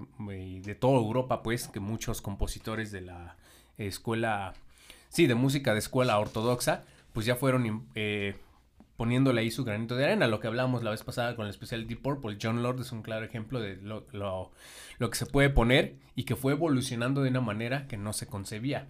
[0.62, 3.36] de toda Europa, pues, que muchos compositores de la
[3.78, 4.54] escuela,
[5.08, 8.36] sí, de música de escuela ortodoxa, pues ya fueron eh,
[8.96, 11.86] poniéndole ahí su granito de arena, lo que hablamos la vez pasada con el especial
[11.86, 12.38] Deep Purple.
[12.40, 14.52] John Lord es un claro ejemplo de lo, lo,
[14.98, 18.26] lo que se puede poner y que fue evolucionando de una manera que no se
[18.26, 18.88] concebía.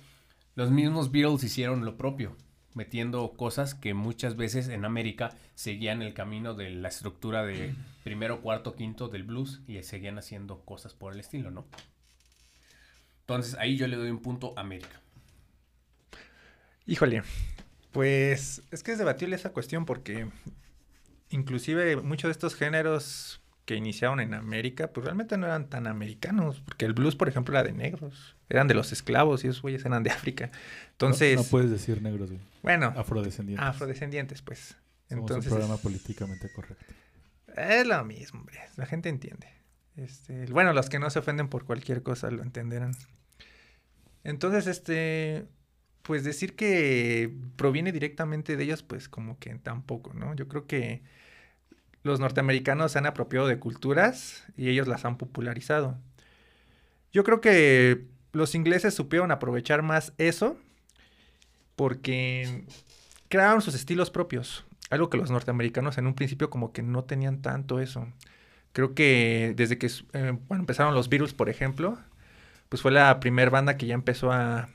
[0.54, 2.36] Los mismos Beatles hicieron lo propio,
[2.74, 8.40] metiendo cosas que muchas veces en América seguían el camino de la estructura de primero,
[8.42, 11.66] cuarto, quinto del blues y seguían haciendo cosas por el estilo, ¿no?
[13.20, 15.00] Entonces ahí yo le doy un punto a América.
[16.86, 17.24] Híjole,
[17.96, 20.28] pues es que es debatible esa cuestión porque
[21.30, 26.60] inclusive muchos de estos géneros que iniciaron en América, pues realmente no eran tan americanos,
[26.60, 29.82] porque el blues, por ejemplo, era de negros, eran de los esclavos y esos güeyes
[29.86, 30.50] eran de África.
[30.92, 32.40] Entonces, No, no puedes decir negros, güey.
[32.62, 33.66] bueno, Afrodescendientes.
[33.66, 34.76] afrodescendientes, pues.
[35.08, 36.84] Somos Entonces, un programa políticamente correcto.
[37.56, 39.48] es lo mismo, hombre, la gente entiende.
[39.96, 42.92] Este, bueno, los que no se ofenden por cualquier cosa lo entenderán.
[44.22, 45.46] Entonces, este,
[46.06, 50.34] pues decir que proviene directamente de ellos, pues como que tampoco, ¿no?
[50.34, 51.02] Yo creo que
[52.04, 55.98] los norteamericanos se han apropiado de culturas y ellos las han popularizado.
[57.12, 60.56] Yo creo que los ingleses supieron aprovechar más eso
[61.74, 62.64] porque
[63.28, 64.64] crearon sus estilos propios.
[64.90, 68.06] Algo que los norteamericanos en un principio como que no tenían tanto eso.
[68.72, 71.98] Creo que desde que eh, bueno, empezaron los Beatles, por ejemplo,
[72.68, 74.68] pues fue la primera banda que ya empezó a,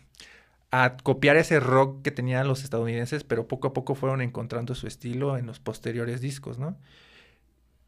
[0.71, 4.87] a copiar ese rock que tenían los estadounidenses, pero poco a poco fueron encontrando su
[4.87, 6.77] estilo en los posteriores discos, ¿no?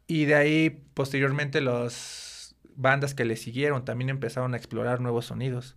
[0.06, 5.76] Y de ahí, posteriormente, las bandas que le siguieron también empezaron a explorar nuevos sonidos.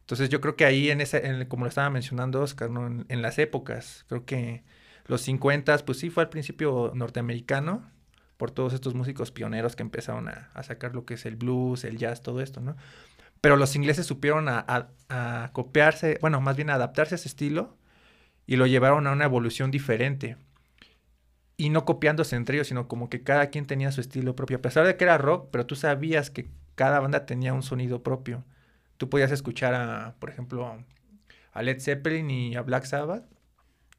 [0.00, 2.86] Entonces yo creo que ahí, en ese, como lo estaba mencionando Oscar, ¿no?
[3.08, 4.62] en, las épocas, creo que
[5.06, 7.90] los 50, pues sí fue al principio norteamericano,
[8.36, 11.96] por todos estos músicos pioneros que empezaron a sacar lo que es el blues, el
[11.96, 12.76] jazz, todo esto, ¿no?
[13.44, 17.76] Pero los ingleses supieron a, copiarse, bueno, más bien adaptarse a ese estilo
[18.46, 20.38] y lo llevaron a una evolución diferente.
[21.58, 24.56] Y no copiándose entre ellos, sino como que cada quien tenía su estilo propio.
[24.56, 28.02] A pesar de que era rock, pero tú sabías que cada banda tenía un sonido
[28.02, 28.46] propio.
[28.96, 30.82] Tú podías escuchar a, por ejemplo,
[31.52, 33.26] a Led Zeppelin y a Black Sabbath.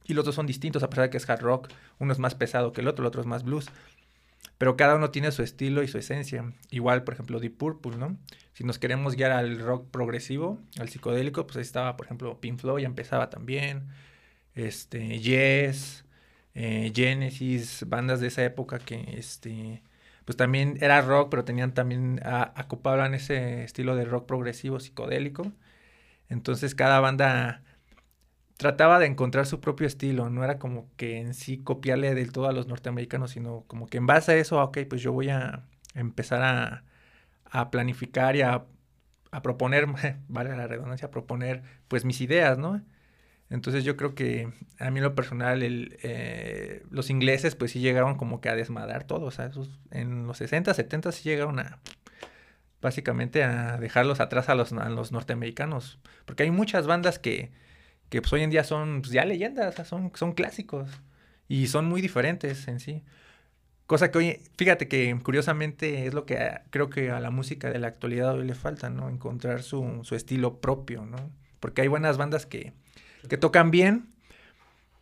[0.06, 1.70] Y los dos son distintos, a pesar de que es hard rock.
[2.00, 3.70] Uno es más pesado que el otro, el otro es más blues.
[4.58, 6.52] Pero cada uno tiene su estilo y su esencia.
[6.72, 8.18] Igual, por ejemplo, Deep Purple, ¿no?
[8.56, 12.60] Si nos queremos guiar al rock progresivo, al psicodélico, pues ahí estaba, por ejemplo, Pink
[12.62, 13.90] Floyd, ya empezaba también.
[14.56, 16.06] Este, Yes,
[16.56, 19.84] eh, Genesis, bandas de esa época que, este,
[20.26, 25.52] pues también era rock, pero tenían también, a- acoplaban ese estilo de rock progresivo, psicodélico.
[26.30, 27.64] Entonces cada banda
[28.58, 32.48] trataba de encontrar su propio estilo, no era como que en sí copiarle del todo
[32.48, 35.30] a los norteamericanos, sino como que en base a eso, ah, ok, pues yo voy
[35.30, 36.84] a empezar a,
[37.46, 38.66] a planificar y a,
[39.32, 39.88] a proponer,
[40.28, 42.82] vale la redundancia, a proponer pues mis ideas, ¿no?
[43.50, 48.16] Entonces yo creo que a mí en lo personal eh, los ingleses pues sí llegaron
[48.16, 49.52] como que a desmadrar todo, o sea,
[49.92, 51.80] en los 60, 70 sí llegaron a
[52.82, 57.52] básicamente a dejarlos atrás a los, a los norteamericanos, porque hay muchas bandas que,
[58.10, 60.90] que pues hoy en día son pues, ya leyendas, son, son clásicos
[61.48, 63.04] y son muy diferentes en sí.
[63.88, 67.78] Cosa que hoy, fíjate que curiosamente es lo que creo que a la música de
[67.78, 69.10] la actualidad hoy le falta, ¿no?
[69.10, 71.30] Encontrar su, su estilo propio, ¿no?
[71.60, 72.74] Porque hay buenas bandas que,
[73.30, 74.08] que tocan bien,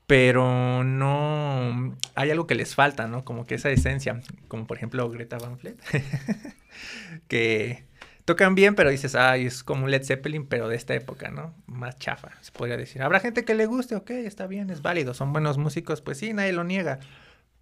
[0.05, 3.23] pero no hay algo que les falta, ¿no?
[3.23, 5.77] Como que esa esencia, como por ejemplo Greta Van Fleet,
[7.29, 7.85] que
[8.25, 11.53] tocan bien, pero dices, ay, es como un Led Zeppelin, pero de esta época, ¿no?
[11.67, 13.01] Más chafa, se podría decir.
[13.01, 16.33] Habrá gente que le guste, ok, está bien, es válido, son buenos músicos, pues sí,
[16.33, 16.99] nadie lo niega,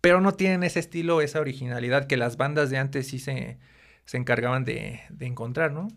[0.02, 3.58] pero no tienen ese estilo, esa originalidad que las bandas de antes sí se,
[4.06, 5.88] se encargaban de, de encontrar, ¿no?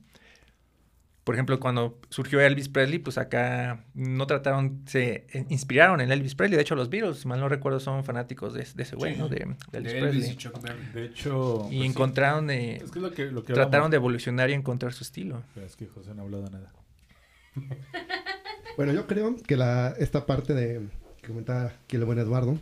[1.24, 6.34] Por ejemplo, cuando surgió Elvis Presley, pues acá no trataron, se eh, inspiraron en Elvis
[6.34, 6.56] Presley.
[6.56, 9.30] De hecho, los Beatles, si mal no recuerdo, son fanáticos de, de ese güey, ¿no?
[9.30, 10.08] De, de Elvis De Presley.
[10.08, 10.84] Elvis y Chuck Berry.
[10.92, 11.60] De hecho...
[11.70, 12.74] Y pues sí, encontraron de...
[12.76, 15.42] Es que es lo que, lo que Trataron de evolucionar y encontrar su estilo.
[15.54, 16.72] Pero Es que José no ha hablado nada.
[18.76, 20.80] Bueno, yo creo que la, esta parte de
[21.22, 22.58] que comentaba aquí el buen Eduardo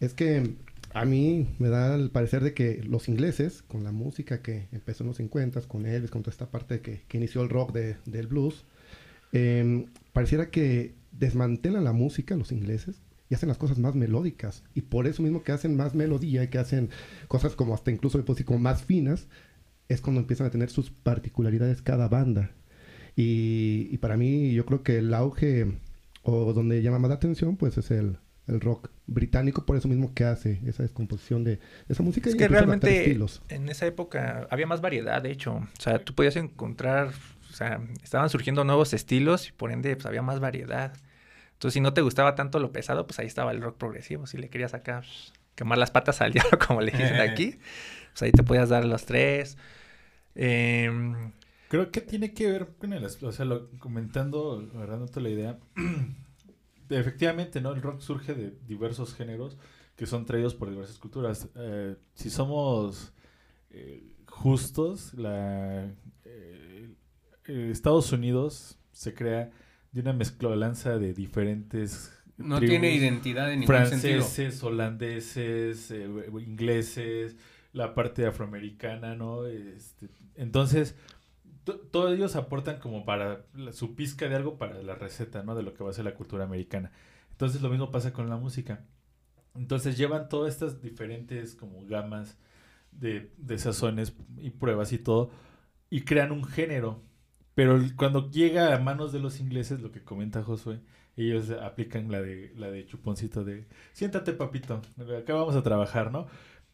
[0.00, 0.56] es que
[0.94, 5.04] a mí me da el parecer de que los ingleses, con la música que empezó
[5.04, 7.96] en los 50 con Elvis, con toda esta parte que, que inició el rock de-
[8.06, 8.64] del blues,
[9.32, 14.62] eh, pareciera que desmantelan la música los ingleses y hacen las cosas más melódicas.
[14.74, 16.88] Y por eso mismo que hacen más melodía y que hacen
[17.28, 19.26] cosas como hasta incluso como más finas,
[19.88, 22.50] es cuando empiezan a tener sus particularidades cada banda.
[23.16, 25.66] Y, y para mí yo creo que el auge
[26.22, 30.12] o donde llama más la atención pues es el, el rock británico por eso mismo
[30.14, 33.16] que hace esa descomposición de esa música Es que realmente
[33.48, 35.54] en esa época había más variedad, de hecho.
[35.56, 37.12] O sea, tú podías encontrar,
[37.50, 40.94] o sea, estaban surgiendo nuevos estilos y por ende pues, había más variedad.
[41.52, 44.26] Entonces, si no te gustaba tanto lo pesado, pues ahí estaba el rock progresivo.
[44.26, 45.04] Si le querías sacar,
[45.54, 47.58] quemar las patas al diablo, como le dicen aquí,
[48.12, 49.58] pues ahí te podías dar los tres.
[50.34, 51.32] Em,
[51.68, 53.04] Creo que tiene que ver con el...
[53.04, 55.58] O sea, lo, comentando, agarrándote la idea...
[56.90, 57.72] efectivamente, ¿no?
[57.72, 59.56] El rock surge de diversos géneros
[59.96, 61.48] que son traídos por diversas culturas.
[61.56, 63.12] Eh, si somos
[63.70, 65.92] eh, justos, la,
[66.24, 66.94] eh,
[67.46, 69.50] Estados Unidos se crea
[69.92, 74.20] de una mezclolanza de diferentes No tribus tiene identidad en ningún sentido.
[74.20, 75.92] franceses, holandeses,
[76.40, 77.36] ingleses,
[77.72, 79.46] la parte afroamericana, ¿no?
[79.46, 80.98] Este, entonces, to-
[81.74, 85.54] todos ellos aportan como para su pizca de algo para la receta, ¿no?
[85.54, 86.92] De lo que va a ser la cultura americana.
[87.32, 88.84] Entonces, lo mismo pasa con la música.
[89.54, 92.38] Entonces, llevan todas estas diferentes como gamas
[92.92, 95.30] de, de sazones y pruebas y todo,
[95.90, 97.02] y crean un género.
[97.54, 100.80] Pero cuando llega a manos de los ingleses, lo que comenta Josué,
[101.16, 104.80] ellos aplican la de la de chuponcito de siéntate papito,
[105.18, 106.26] acá vamos a trabajar, ¿no?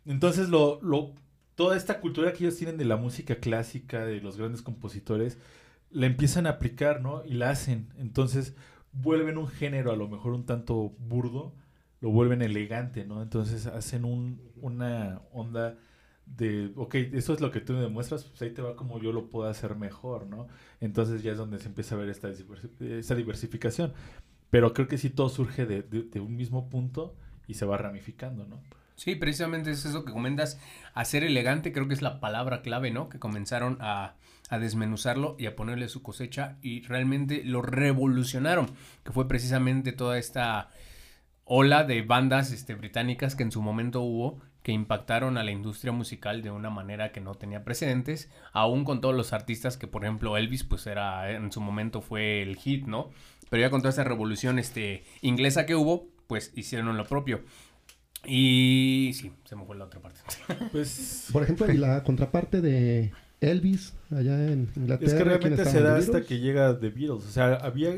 [0.04, 1.14] Entonces lo, lo
[1.54, 5.38] toda esta cultura que ellos tienen de la música clásica, de los grandes compositores,
[5.90, 7.24] la empiezan a aplicar, ¿no?
[7.24, 7.88] Y la hacen.
[7.98, 8.54] Entonces
[8.92, 11.54] vuelven un género a lo mejor un tanto burdo,
[12.00, 13.22] lo vuelven elegante, ¿no?
[13.22, 15.76] Entonces hacen un, una onda
[16.26, 19.12] de, ok, eso es lo que tú me demuestras, pues ahí te va como yo
[19.12, 20.48] lo puedo hacer mejor, ¿no?
[20.80, 23.92] Entonces ya es donde se empieza a ver esta diversificación.
[24.50, 27.16] Pero creo que sí todo surge de, de- de un mismo punto
[27.48, 28.62] y se va ramificando, ¿no?
[28.96, 30.60] Sí, precisamente es eso que comentas,
[30.94, 33.08] hacer elegante, creo que es la palabra clave, ¿no?
[33.08, 34.14] Que comenzaron a,
[34.50, 38.70] a desmenuzarlo y a ponerle su cosecha y realmente lo revolucionaron,
[39.02, 40.70] que fue precisamente toda esta
[41.44, 45.92] ola de bandas este, británicas que en su momento hubo, que impactaron a la industria
[45.92, 50.04] musical de una manera que no tenía precedentes, aún con todos los artistas que, por
[50.04, 53.10] ejemplo, Elvis, pues era, en su momento fue el hit, ¿no?
[53.50, 57.44] Pero ya con toda esa revolución este, inglesa que hubo, pues hicieron lo propio.
[58.26, 60.20] Y sí, se me fue la otra parte.
[60.72, 65.06] Pues Por ejemplo, y la contraparte de Elvis allá en Inglaterra.
[65.10, 67.24] es que realmente ¿quiénes se da ¿The hasta que llega The Beatles.
[67.26, 67.90] O sea, había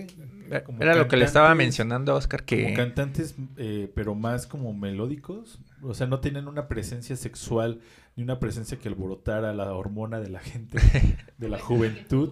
[0.64, 2.74] como Era lo que le estaba cantantes- mencionando a Oscar como que...
[2.74, 5.60] cantantes, eh, pero más como melódicos.
[5.82, 7.80] O sea, no tenían una presencia sexual
[8.16, 10.78] ni una presencia que alborotara la hormona de la gente,
[11.38, 12.30] de la juventud.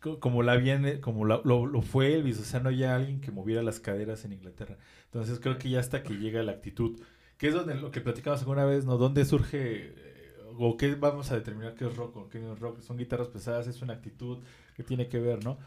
[0.00, 3.20] Co- Como la viene, como la- lo, lo fue Elvis, o sea, no había alguien
[3.20, 4.76] que moviera las caderas en Inglaterra.
[5.06, 7.00] Entonces creo que ya hasta que llega la actitud,
[7.38, 8.96] que es donde lo que platicamos alguna vez, ¿no?
[8.98, 9.58] ¿Dónde surge
[9.96, 12.80] eh, o qué vamos a determinar qué es rock o qué no es rock?
[12.80, 14.38] Son guitarras pesadas, es una actitud
[14.76, 15.58] que tiene que ver, ¿no?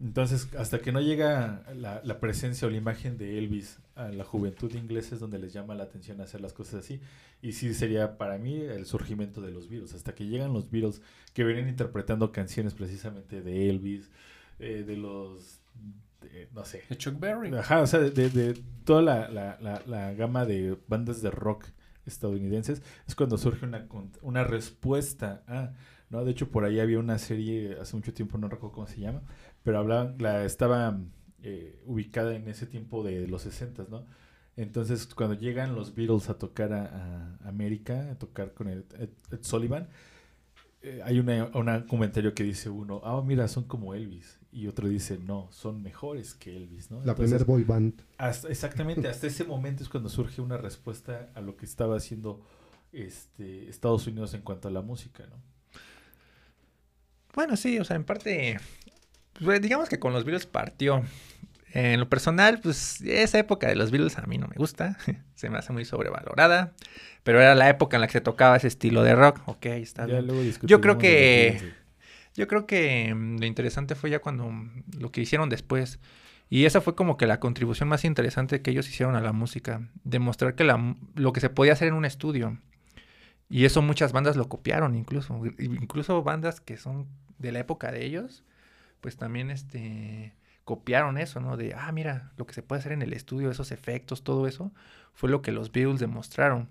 [0.00, 4.24] Entonces, hasta que no llega la, la presencia o la imagen de Elvis a la
[4.24, 7.00] juventud inglesa es donde les llama la atención hacer las cosas así.
[7.40, 9.94] Y sí sería para mí el surgimiento de los Beatles.
[9.94, 11.00] Hasta que llegan los Beatles
[11.32, 14.10] que vienen interpretando canciones precisamente de Elvis,
[14.58, 15.60] eh, de los,
[16.20, 16.82] de- no sé.
[16.88, 17.54] De Chuck Berry.
[17.56, 21.30] Ajá, o sea, de, de- de toda la, la- la- la gama de bandas de
[21.30, 21.66] rock
[22.04, 23.86] estadounidenses es cuando surge una,
[24.22, 25.72] una respuesta a,
[26.10, 26.24] ¿no?
[26.24, 29.22] De hecho, por ahí había una serie hace mucho tiempo, no recuerdo cómo se llama,
[29.64, 31.00] pero hablaban, la estaba
[31.42, 34.06] eh, ubicada en ese tiempo de los 60, ¿no?
[34.56, 39.10] Entonces, cuando llegan los Beatles a tocar a, a América, a tocar con Ed, Ed-
[39.32, 39.88] Ed Sullivan,
[40.82, 44.38] eh, hay una, una comentario que dice uno, ah, mira, son como Elvis.
[44.52, 47.02] Y otro dice, no, son mejores que Elvis, ¿no?
[47.04, 48.02] La Entonces, primer boy band.
[48.18, 52.42] hasta- exactamente, hasta ese momento es cuando surge una respuesta a lo que estaba haciendo
[52.92, 55.36] este, Estados Unidos en cuanto a la música, ¿no?
[57.34, 58.58] Bueno, sí, o sea, en parte,
[59.42, 61.02] pues, digamos que con los Beatles partió.
[61.72, 64.96] En lo personal, pues esa época de los Beatles a mí no me gusta,
[65.34, 66.72] se me hace muy sobrevalorada,
[67.24, 70.06] pero era la época en la que se tocaba ese estilo de rock, ok, está
[70.06, 70.26] Ya bien.
[70.28, 71.72] luego Yo creo que-.
[72.36, 75.98] Yo creo que lo interesante fue ya cuando mm, lo que hicieron después.
[76.50, 79.88] Y esa fue como que la contribución más interesante que ellos hicieron a la música.
[80.04, 82.58] Demostrar que la, lo que se podía hacer en un estudio.
[83.48, 85.40] Y eso muchas bandas lo copiaron incluso.
[85.58, 87.06] Incluso bandas que son
[87.38, 88.44] de la época de ellos,
[89.04, 90.32] pues también este
[90.64, 91.58] copiaron eso, ¿no?
[91.58, 94.72] De, ah, mira, lo que se puede hacer en el estudio, esos efectos, todo eso,
[95.12, 96.70] fue lo que los Beatles demostraron.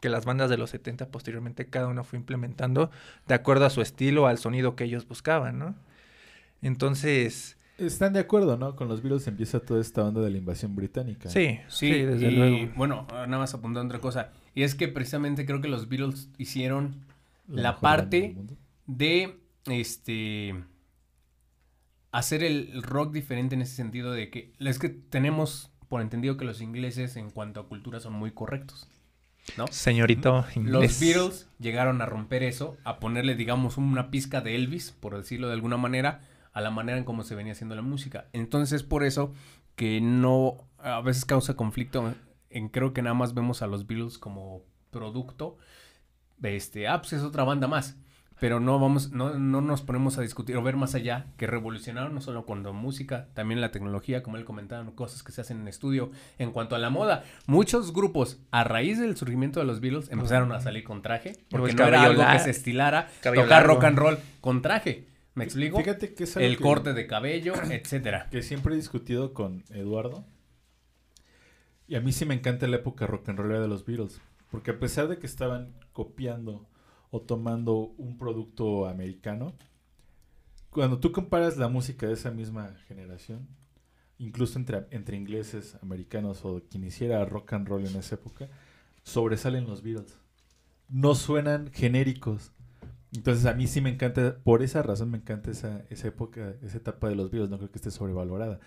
[0.00, 2.92] Que las bandas de los 70 posteriormente cada una fue implementando
[3.26, 5.74] de acuerdo a su estilo, al sonido que ellos buscaban, ¿no?
[6.62, 8.76] Entonces, Están de acuerdo, ¿no?
[8.76, 11.28] Con los Beatles empieza toda esta onda de la invasión británica.
[11.28, 12.72] sí, Sí, sí, desde y, luego.
[12.76, 14.30] Bueno, nada más apuntando otra cosa.
[14.54, 17.04] Y es que precisamente creo que los Beatles hicieron
[17.48, 18.36] la banda parte
[18.86, 20.54] de este
[22.14, 26.44] hacer el rock diferente en ese sentido de que es que tenemos por entendido que
[26.44, 28.88] los ingleses en cuanto a cultura son muy correctos,
[29.56, 29.66] ¿no?
[29.66, 31.00] Señorito Los inglés.
[31.00, 35.54] Beatles llegaron a romper eso, a ponerle, digamos, una pizca de Elvis, por decirlo de
[35.54, 36.20] alguna manera,
[36.52, 38.28] a la manera en cómo se venía haciendo la música.
[38.32, 39.34] Entonces, por eso
[39.74, 42.14] que no, a veces causa conflicto
[42.48, 45.58] en creo que nada más vemos a los Beatles como producto.
[46.40, 47.96] Este, ah, pues es otra banda más.
[48.40, 52.12] Pero no vamos, no, no nos ponemos a discutir o ver más allá que revolucionaron
[52.14, 55.68] no solo cuando música, también la tecnología, como él comentaba, cosas que se hacen en
[55.68, 56.10] estudio.
[56.38, 60.50] En cuanto a la moda, muchos grupos, a raíz del surgimiento de los Beatles, empezaron
[60.52, 63.74] a salir con traje, porque no era algo que se estilara, tocar largo.
[63.74, 65.06] rock and roll con traje.
[65.34, 65.78] ¿Me explico?
[65.78, 68.28] Fíjate que es algo El que- corte de cabello, etcétera.
[68.30, 70.26] que siempre he discutido con Eduardo.
[71.86, 74.20] Y a mí sí me encanta la época rock and rollera de los Beatles.
[74.50, 76.66] Porque a pesar de que estaban copiando
[77.14, 79.54] o tomando un producto americano,
[80.70, 83.46] cuando tú comparas la música de esa misma generación,
[84.18, 88.48] incluso entre, entre ingleses, americanos o quien hiciera rock and roll en esa época,
[89.04, 90.18] sobresalen los Beatles.
[90.88, 92.50] No suenan genéricos.
[93.12, 96.78] Entonces a mí sí me encanta, por esa razón me encanta esa, esa época, esa
[96.78, 98.58] etapa de los Beatles, no creo que esté sobrevalorada.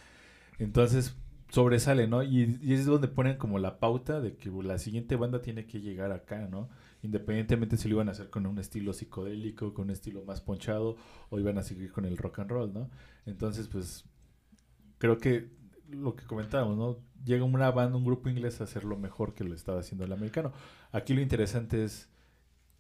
[0.58, 1.18] Entonces
[1.50, 2.24] sobresale, ¿no?
[2.24, 5.82] Y, y es donde ponen como la pauta de que la siguiente banda tiene que
[5.82, 6.70] llegar acá, ¿no?
[7.08, 10.98] Independientemente si lo iban a hacer con un estilo psicodélico, con un estilo más ponchado,
[11.30, 12.90] o iban a seguir con el rock and roll, ¿no?
[13.26, 14.04] Entonces, pues,
[14.98, 15.50] creo que
[15.90, 16.98] lo que comentábamos, ¿no?
[17.24, 20.12] Llega una banda, un grupo inglés a hacer lo mejor que lo estaba haciendo el
[20.12, 20.52] americano.
[20.92, 22.10] Aquí lo interesante es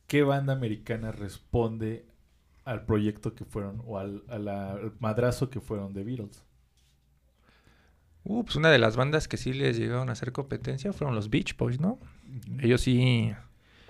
[0.07, 2.05] qué banda americana responde
[2.65, 6.43] al proyecto que fueron, o al, a la- al madrazo que fueron de Beatles.
[8.25, 11.30] Uh, pues una de las bandas que sí les llegaron a hacer competencia fueron los
[11.30, 11.97] Beach Boys, ¿no?
[12.59, 13.32] Ellos sí.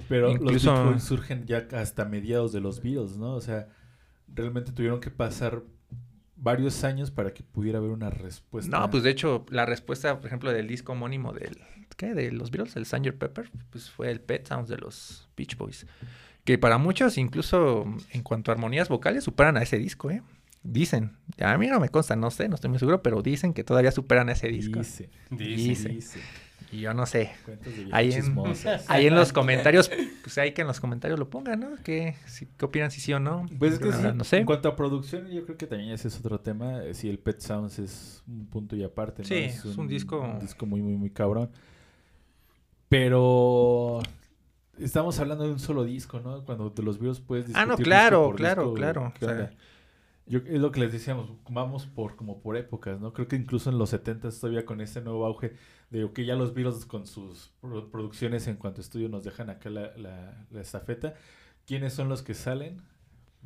[0.10, 3.34] Pero Incluso- los Beach surgen ya hasta mediados de los Beatles, ¿no?
[3.36, 3.68] O sea,
[4.34, 5.64] realmente tuvieron que pasar
[6.36, 8.80] varios años para que pudiera haber una respuesta.
[8.80, 11.58] No, pues de hecho, la respuesta, por ejemplo, del disco homónimo del,
[11.98, 12.14] ¿qué?
[12.14, 13.14] De los Beatles, el Sgt.
[13.18, 15.86] Pepper, pues fue el Pet Sounds de los Beach Boys.
[16.44, 20.22] Que para muchos, incluso en cuanto a armonías vocales, superan a ese disco, ¿eh?
[20.64, 21.18] Dicen.
[21.40, 23.92] A mí no me consta, no sé, no estoy muy seguro, pero dicen que todavía
[23.92, 24.80] superan a ese disco.
[24.80, 25.90] Dice, Dice.
[25.90, 26.20] dice.
[26.72, 27.32] Y yo no sé.
[27.92, 28.36] Ahí en,
[28.90, 29.90] ahí en los comentarios,
[30.22, 31.70] pues hay que en los comentarios lo pongan, ¿no?
[31.84, 33.46] ¿Qué, si- qué opinan si sí o no?
[33.58, 34.38] Pues es que Ah, sí, no sé.
[34.40, 36.84] en cuanto a producción, yo creo que también ese es otro tema.
[36.84, 39.28] eh, Si el Pet Sounds es un punto y aparte, ¿no?
[39.30, 41.50] Sí, es un disco- Un disco muy, muy, muy cabrón.
[42.90, 44.00] Pero
[44.80, 46.44] estamos hablando de un solo disco, ¿no?
[46.46, 49.38] Cuando de los videos puedes Ah, no, discutir claro, disco claro, claro, ¿qué o sea.
[49.38, 49.52] onda?
[50.30, 53.14] Yo, es lo que les decíamos, vamos por como por épocas, ¿no?
[53.14, 55.54] Creo que incluso en los 70 todavía con este nuevo auge
[55.90, 59.50] de que ya los Beatles con sus pro- producciones en cuanto a estudio nos dejan
[59.50, 61.14] acá la, la, la estafeta.
[61.66, 62.82] ¿Quiénes son los que salen?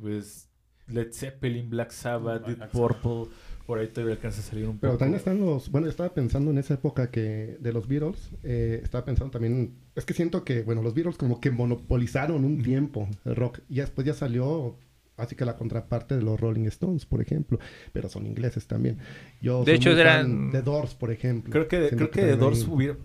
[0.00, 0.48] Pues
[0.88, 3.32] Led Zeppelin, Black Sabbath, Deep Purple,
[3.66, 4.98] por ahí todavía alcanza a salir un Pero poco.
[4.98, 8.80] también están los, bueno, yo estaba pensando en esa época que de los Beatles, eh,
[8.82, 13.08] estaba pensando también, es que siento que, bueno, los Beatles como que monopolizaron un tiempo
[13.24, 14.76] el rock, y después ya salió,
[15.16, 17.58] así que la contraparte de los Rolling Stones, por ejemplo,
[17.92, 18.98] pero son ingleses también.
[19.40, 21.50] Yo De soy hecho, eran- de Doors, por ejemplo.
[21.52, 22.96] Creo que, creo que The también Doors hubiera...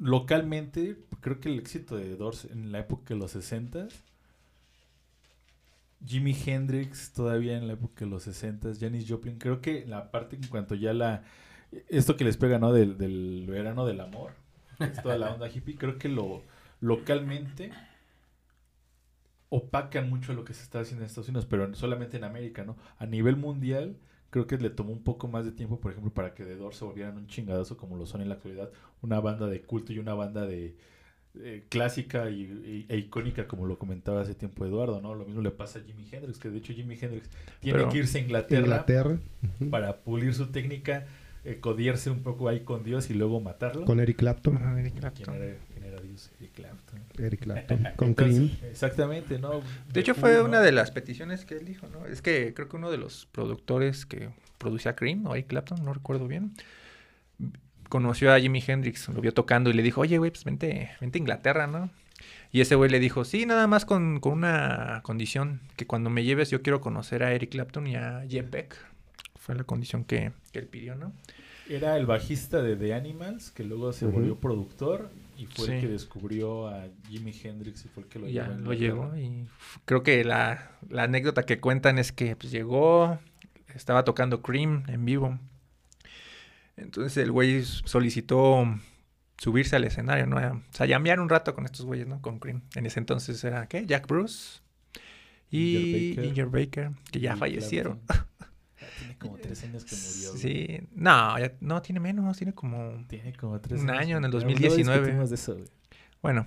[0.00, 3.88] Localmente, creo que el éxito de The Doors en la época de los 60
[6.06, 10.36] Jimi Hendrix todavía en la época de los 60 Janis Joplin, creo que la parte
[10.36, 11.24] en cuanto ya la...
[11.88, 12.72] Esto que les pega, ¿no?
[12.72, 14.32] Del, del verano del amor,
[14.78, 16.42] es toda la onda hippie, creo que lo
[16.80, 17.72] localmente
[19.50, 22.76] opacan mucho lo que se está haciendo en Estados Unidos, pero solamente en América, ¿no?
[22.98, 23.96] A nivel mundial,
[24.30, 26.76] creo que le tomó un poco más de tiempo, por ejemplo, para que The Doors
[26.76, 28.70] se volvieran un chingadazo como lo son en la actualidad,
[29.00, 30.76] una banda de culto y una banda de
[31.40, 35.14] eh, clásica y, y- e icónica, como lo comentaba hace tiempo Eduardo, ¿no?
[35.14, 37.30] Lo mismo le pasa a Jimi Hendrix, que de hecho Jimi Hendrix
[37.60, 39.18] tiene Pero- que irse a Inglaterra, Inglaterra,
[39.70, 41.06] para pulir su técnica,
[41.44, 43.84] eh, codiarse un poco ahí con Dios y luego matarlo.
[43.84, 45.34] con Eric Clapton, Ajá, Eric ¿Quién Clapton.
[45.34, 46.30] era, quién era Dios?
[46.40, 47.00] Eric Clapton.
[47.18, 48.50] Eric Clapton, con Cream.
[48.64, 49.60] Exactamente, ¿no?
[49.92, 52.06] De hecho, The fue una de las peticiones que él dijo, ¿no?
[52.06, 55.92] Es que creo que uno de los productores que producía Cream, o Eric Clapton, no
[55.94, 56.52] recuerdo bien,
[57.88, 61.18] conoció a Jimi Hendrix, lo vio tocando y le dijo, oye, güey, pues vente, vente
[61.18, 61.90] a Inglaterra, ¿no?
[62.50, 66.24] Y ese güey le dijo, sí, nada más con, con una condición, que cuando me
[66.24, 68.76] lleves yo quiero conocer a Eric Clapton y a Jeff Beck.
[69.48, 71.14] Fue la condición que, que él pidió, ¿no?
[71.70, 75.88] Era el bajista de The Animals, que luego se volvió productor y fue el que
[75.88, 78.52] descubrió a Jimi Hendrix y fue el que lo llevó.
[78.56, 79.46] lo llevó y
[79.86, 83.18] creo que la, la anécdota que cuentan es que pues, llegó,
[83.74, 85.38] estaba tocando Cream en vivo.
[86.76, 88.66] Entonces el güey solicitó
[89.38, 90.36] subirse al escenario, ¿no?
[90.36, 92.20] O sea, llamear un rato con estos güeyes, ¿no?
[92.20, 92.64] Con Cream.
[92.74, 93.86] En ese entonces era, ¿qué?
[93.86, 94.60] Jack Bruce
[95.50, 96.24] y Ginger Baker.
[96.24, 98.00] Ginger Baker, que ya Y fallecieron.
[98.06, 98.37] Clapton.
[99.18, 100.30] Como tres años que murió.
[100.30, 100.42] güey.
[100.42, 103.04] Sí, no, ya- no, tiene menos, tiene como...
[103.08, 104.02] Tiene como tres Un años.
[104.02, 104.44] año en el güey.
[104.44, 104.84] 2019.
[104.84, 105.68] Luego discutimos de eso, güey.
[106.22, 106.46] Bueno,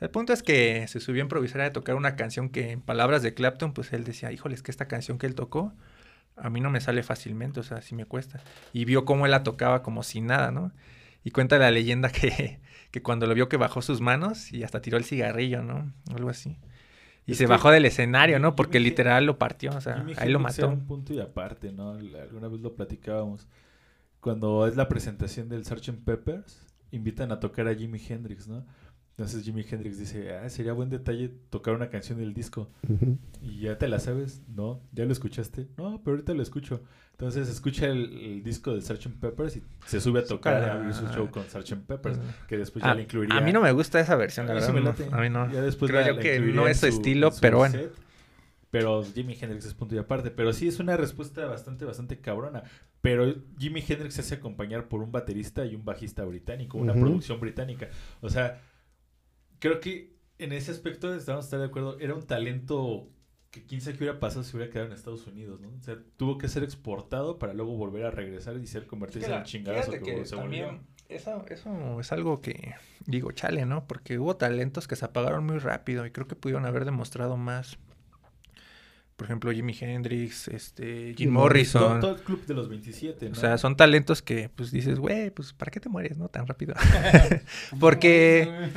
[0.00, 3.22] el punto es que se subió a improvisar a tocar una canción que en palabras
[3.22, 5.72] de Clapton, pues él decía, híjole, es que esta canción que él tocó,
[6.36, 8.40] a mí no me sale fácilmente, o sea, sí me cuesta.
[8.74, 10.70] Y vio cómo él la tocaba como si nada, ¿no?
[11.24, 12.60] Y cuenta la leyenda que,
[12.90, 15.92] que cuando lo vio que bajó sus manos y hasta tiró el cigarrillo, ¿no?
[16.14, 16.58] Algo así.
[17.26, 18.54] Y Es se que bajó del escenario, ¿no?
[18.54, 20.68] Porque literal lo partió, o sea, ahí lo mató.
[20.68, 21.92] un punto y aparte, ¿no?
[21.92, 23.48] Alguna vez lo platicábamos.
[24.20, 26.04] Cuando es la presentación del Sgt.
[26.04, 28.64] Peppers, invitan a tocar a Jimi Hendrix, ¿no?
[29.18, 32.68] Entonces Jimi Hendrix dice, ah, sería buen detalle tocar una canción del disco.
[33.40, 34.42] ¿Y ya te la sabes?
[34.46, 35.68] No, ¿ya lo escuchaste?
[35.78, 36.82] No, pero ahorita lo escucho.
[37.12, 39.18] Entonces escucha el, el disco del Sgt.
[39.18, 41.86] Peppers y se sube a tocar a abrir su show con Sgt.
[41.86, 43.38] Peppers, que después ya Ah, le incluiría.
[43.38, 44.74] a mí no me gusta esa versión, la A verdad.
[44.74, 44.86] me no.
[44.90, 45.08] late.
[45.10, 45.50] A mí no.
[45.50, 47.74] Ya después Creo la- yo la que no es su estilo, su pero bueno.
[47.74, 47.92] set.
[48.70, 50.30] Pero Jimi Hendrix es punto y aparte.
[50.30, 52.64] Pero sí es una respuesta bastante, bastante cabrona.
[53.00, 57.40] Pero Jimi Hendrix se hace acompañar por un baterista y un bajista británico, una producción
[57.40, 57.88] británica.
[58.20, 58.60] O sea,
[59.58, 61.98] creo que en ese aspecto estamos de acuerdo.
[61.98, 63.08] Era un talento
[63.50, 65.68] que quién sabe qué hubiera pasado si hubiera quedado en Estados Unidos, ¿no?
[65.68, 69.44] O sea, tuvo que ser exportado para luego volver a regresar y ser convertirse en
[69.44, 70.84] chingadazo que, que se también volvió.
[71.08, 72.74] eso, eso es algo que
[73.06, 73.86] digo, chale, ¿no?
[73.86, 77.78] Porque hubo talentos que se apagaron muy rápido y creo que pudieron haber demostrado más.
[79.16, 81.82] Por ejemplo, Jimi Hendrix, este, Jim Jim Morrison.
[81.82, 83.32] Todo, todo el club de los 27, ¿no?
[83.32, 86.28] O sea, son talentos que pues dices, güey, pues ¿para qué te mueres, no?
[86.28, 86.74] Tan rápido.
[87.80, 88.70] Porque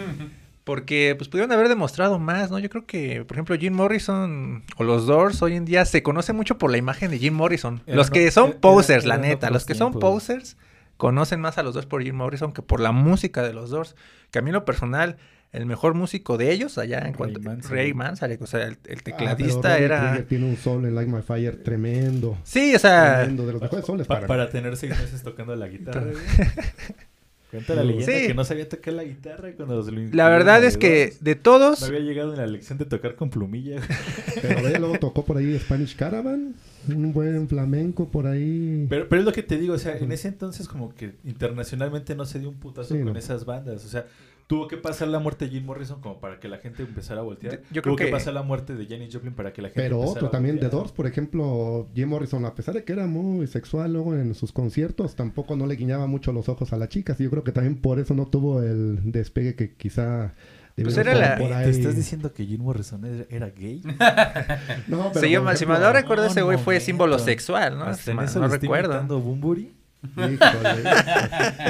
[0.70, 2.59] porque pues pudieron haber demostrado más, ¿no?
[2.59, 6.32] Yo creo que, por ejemplo, Jim Morrison o los Doors hoy en día se conoce
[6.32, 7.82] mucho por la imagen de Jim Morrison.
[7.88, 10.57] Los que son posers, la neta, los que son posers
[10.95, 13.95] conocen más a los Doors por Jim Morrison que por la música de los Doors.
[14.30, 15.17] Que a mí en lo personal,
[15.51, 17.39] el mejor músico de ellos allá en cuanto...
[17.39, 17.72] Manzarek.
[17.76, 20.24] Ray Manzarek, o sea, el, el Ah, tecladista era...
[20.30, 22.38] Tiene un sol en Like My Fire tremendo.
[22.43, 23.15] Sí, o sea...
[23.22, 26.03] tremendo, de los mejores soles Pa- para, para tener seis meses tocando la guitarra.
[27.50, 28.28] Cuenta la leyenda Sí.
[28.28, 31.34] que no sabía tocar la guitarra cuando se lo La verdad a es que de
[31.36, 31.82] todos...
[31.82, 33.82] No había llegado en la lección de tocar con plumilla.
[34.41, 36.54] Pero luego tocó por ahí Spanish Caravan,
[36.88, 38.86] un buen flamenco por ahí.
[38.89, 42.16] Pero, pero es lo que te digo, o sea, en ese entonces como que internacionalmente
[42.16, 43.20] no se dio un putazo Sí, con no.
[43.20, 43.84] esas bandas.
[43.84, 44.06] O sea,
[44.50, 47.24] tuvo que pasar la muerte de Jim Morrison como para que la gente empezara a
[47.24, 47.62] voltear.
[47.70, 48.06] Yo creo tuvo que...
[48.06, 50.32] que- pasar la muerte de Janis Joplin para que la gente Pero empezara otro a
[50.32, 50.70] también de.
[50.70, 54.52] Doors, por ejemplo, Jim Morrison, a pesar de que era muy sexual luego en sus
[54.52, 57.20] conciertos, tampoco no le guiñaba mucho los ojos a las chicas.
[57.22, 60.34] Y yo creo que también por eso no tuvo el despegue que quizá...
[60.82, 63.82] Pues era la- ¿Te estás diciendo que Jim Morrison era, era gay?
[64.88, 67.78] No, pero Sí, yo, por si me ejemplo, lo recuerdo, ese güey fue símbolo sexual,
[67.78, 67.84] ¿no?
[67.86, 69.20] Hasta Si en mal eso no recuerdo.
[69.20, 69.74] Bumburi.
[70.04, 70.84] Híjole.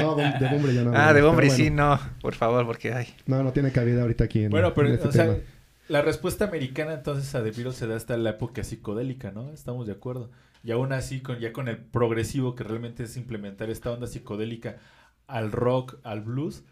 [0.00, 0.92] No, de Bumble ya no.
[0.94, 1.64] Ah, de hombre bueno.
[1.64, 3.08] sí, no, por favor, porque ay.
[3.26, 5.36] No, no tiene cabida ahorita aquí en Bueno, pero, en este o sea,
[5.88, 9.52] la respuesta americana entonces a The Beatles se da hasta la época psicodélica, ¿no?
[9.52, 10.30] Estamos de acuerdo.
[10.62, 14.76] Y aún así, con, ya con el progresivo que realmente es implementar esta onda psicodélica
[15.26, 16.64] al rock, al blues,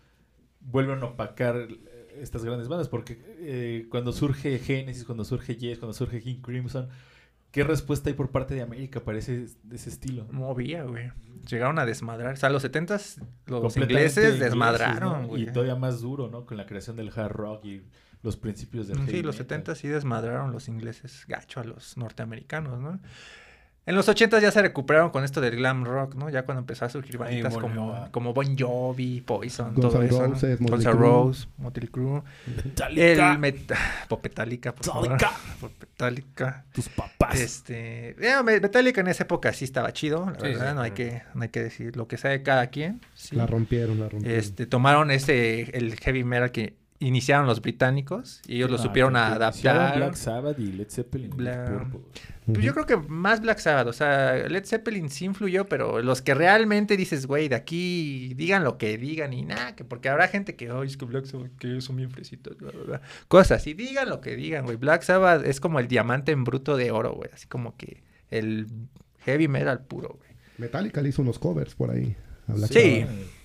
[0.61, 2.89] vuelven a opacar eh, estas grandes bandas.
[2.89, 6.89] Porque eh, cuando surge Genesis, cuando surge Yes, cuando surge King Crimson,
[7.51, 10.27] ¿qué respuesta hay por parte de América para ese, de ese estilo?
[10.31, 11.11] Movía, güey.
[11.49, 12.35] Llegaron a desmadrar.
[12.35, 15.29] O sea, los 70s, los ingleses ingleses, desmadraron, ¿no?
[15.29, 15.43] güey.
[15.45, 16.45] Y todavía más duro, ¿no?
[16.45, 17.83] Con la creación del hard rock y
[18.23, 19.63] los principios del Sí, los metal.
[19.63, 23.01] 70 sí desmadraron los ingleses gacho a los norteamericanos, ¿no?
[23.89, 26.29] En los 80 ya se recuperaron con esto del glam rock, ¿no?
[26.31, 30.21] Ya cuando empezó a surgir banditas como, como Bon Jovi, Poison, Guns todo N' eso,
[30.21, 30.27] ¿no?
[30.35, 31.09] Roses, Motley Guns N' Crue.
[31.09, 32.23] Roses, Motley Crue.
[32.95, 33.73] El met...
[34.23, 35.11] Metallica, por favor.
[35.11, 35.33] Metallica.
[35.81, 36.65] Metallica.
[36.73, 37.41] Tus papás.
[37.41, 40.75] Este, eh, me- Metallica en esa época sí estaba chido, la Sí, verdad, sí.
[40.77, 43.01] no hay que no hay que decir lo que sea de cada quien.
[43.15, 43.37] sí.
[43.37, 44.39] La rompieron, la rompieron.
[44.39, 49.15] Este, tomaron ese el heavy metal que iniciaron los británicos y ellos lo Ah, supieron
[49.17, 49.97] adaptar.
[49.97, 51.31] Black Sabbath y Led Zeppelin.
[51.31, 51.87] Bla-.
[52.47, 56.23] Pues yo creo que más Black Sabbath, o sea, Led Zeppelin sí influyó, pero los
[56.23, 60.29] que realmente dices, güey, de aquí digan lo que digan y nada, que porque habrá
[60.29, 63.01] gente que, ay, es que Black Sabbath, que son bien fresitos, bla, bla, bla.
[63.29, 64.77] Cosas así, digan lo que digan, güey.
[64.77, 68.67] Black Sabbath es como el diamante en bruto de oro, güey, así como que el
[69.21, 70.31] heavy metal puro, güey.
[70.57, 72.17] Metallica le hizo unos covers por ahí.
[72.49, 73.01] a Black Sí.
[73.03, 73.38] Sabbath.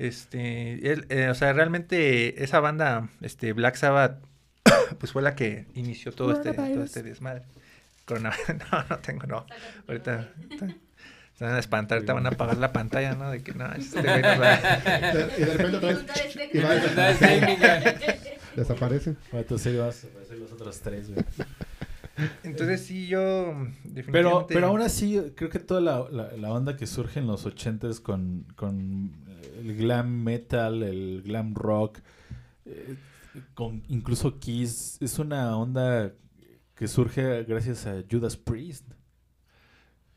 [0.00, 4.18] Este, él, eh, o sea, realmente esa banda, este, Black Sabbath,
[4.98, 7.42] pues fue la que inició todo este, todo este desmadre.
[8.06, 8.32] Corona-
[8.72, 9.44] no, no tengo, no.
[9.86, 10.66] Ahorita ahorita
[11.38, 13.30] se van a espantar, ahorita van a apagar la pantalla, ¿no?
[13.30, 16.74] De que no, este güey nos va- De- Y de repente otra vez y va
[16.76, 17.96] ya.
[18.56, 19.10] desaparece.
[19.30, 21.24] Bueno, entonces vamos a hacer los otros tres, güey.
[22.42, 23.20] Entonces sí, yo
[23.84, 24.54] Pero, definitivamente...
[24.54, 28.00] pero aún así, creo que toda la, la, la onda que surge en los ochentas
[28.00, 29.12] con, con
[29.60, 31.98] el glam metal, el glam rock,
[32.64, 32.96] eh,
[33.54, 36.12] con incluso Kiss, es una onda
[36.74, 38.86] que surge gracias a Judas Priest.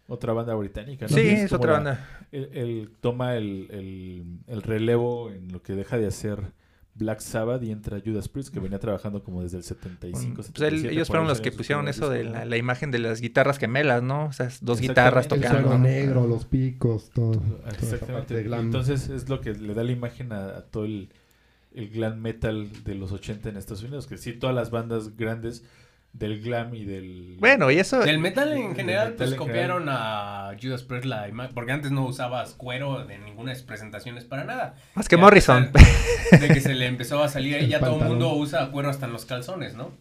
[0.07, 1.15] Otra banda británica, ¿no?
[1.15, 2.09] Sí, es otra la- banda.
[2.31, 6.51] Él, él toma el, el- el relevo en lo que deja de hacer
[6.95, 10.53] Black Sabbath y entra Judas Priest, que venía trabajando como desde el 75, Pues él-
[10.53, 14.25] 77, ellos fueron los que pusieron eso de la, imagen de las guitarras gemelas, ¿no?
[14.25, 15.25] O sea, dos guitarras.
[15.25, 15.61] El tocando.
[15.69, 17.31] suelo negro, los picos, todo.
[17.31, 18.55] toda esa parte Exactamente.
[18.59, 21.09] Entonces es lo que le da la imagen a, a todo el,
[21.73, 25.63] el glam metal de los 80 en Estados Unidos, que sí, todas las bandas grandes
[26.13, 27.37] del glam y del...
[27.39, 27.99] Bueno, y eso...
[27.99, 31.91] Del metal en general, metal pues en copiaron a Judas Priest la imagen, porque antes
[31.91, 34.75] no usabas cuero en ninguna presentaciones para nada.
[34.93, 35.71] Más que Ya, Morrison.
[36.31, 39.07] De que se le empezó a salir ahí, ya todo el mundo usa cuero hasta
[39.07, 39.91] en los calzones, ¿no?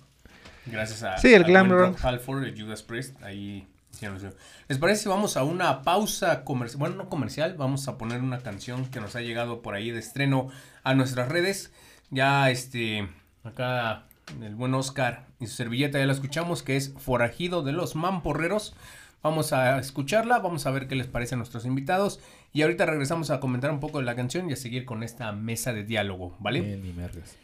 [0.66, 1.98] Gracias a, Sí, el a glam rock.
[2.04, 4.30] Halford y Judas Priest, ahí hicieron eso.
[4.68, 6.78] ¿Les parece si vamos a una pausa comercial?
[6.78, 9.98] Bueno, no comercial, vamos a poner una canción que nos ha llegado por ahí de
[9.98, 10.48] estreno
[10.84, 11.72] a nuestras redes.
[12.10, 13.08] Ya, este,
[13.44, 14.04] acá
[14.42, 18.74] el buen Oscar y su servilleta ya la escuchamos, que es Forajido de los Mamporreros.
[19.22, 22.20] Vamos a escucharla, vamos a ver qué les parece a nuestros invitados.
[22.52, 25.32] Y ahorita regresamos a comentar un poco de la canción y a seguir con esta
[25.32, 26.58] mesa de diálogo, ¿vale?
[26.58, 27.36] Eh, ni mergas.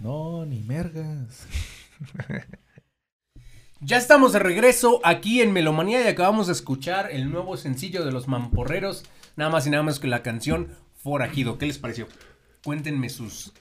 [0.00, 1.46] No, ni mergas.
[3.80, 8.10] Ya estamos de regreso aquí en Melomanía y acabamos de escuchar el nuevo sencillo de
[8.10, 9.04] los Mamporreros,
[9.36, 11.58] nada más y nada menos que la canción Forajido.
[11.58, 12.08] ¿Qué les pareció?
[12.64, 13.52] Cuéntenme sus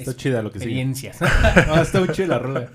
[0.00, 0.70] Está chida lo que sigue.
[0.72, 1.18] experiencias.
[1.66, 2.70] No, está muy chida la rola.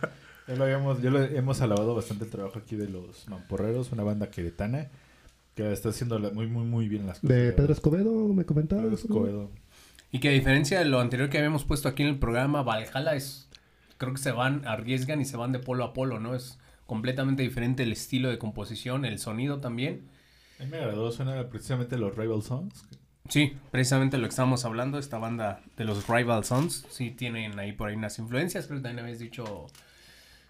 [0.48, 4.04] Ya lo habíamos, ya lo hemos alabado bastante el trabajo aquí de los Mamporreros, una
[4.04, 4.90] banda queretana
[5.56, 7.36] que está haciendo muy, muy, muy bien las cosas.
[7.36, 7.74] De Pedro.
[7.74, 8.84] Escobedo, me comentabas.
[8.86, 8.96] Pedro.
[8.96, 9.52] Escobedo.
[10.12, 13.16] y que a diferencia de lo anterior que habíamos puesto aquí en el programa, Valhalla
[13.16, 13.50] es,
[13.98, 16.36] creo que se van, arriesgan y se van de polo a polo, ¿no?
[16.36, 20.10] Es completamente diferente el estilo de composición, el sonido también.
[20.60, 22.86] A mí me agradó, suena precisamente los Rival Songs.
[23.30, 27.72] Sí, precisamente lo que estábamos hablando, esta banda de los Rival Sons, sí tienen ahí
[27.74, 29.68] por ahí unas influencias, pero también habéis dicho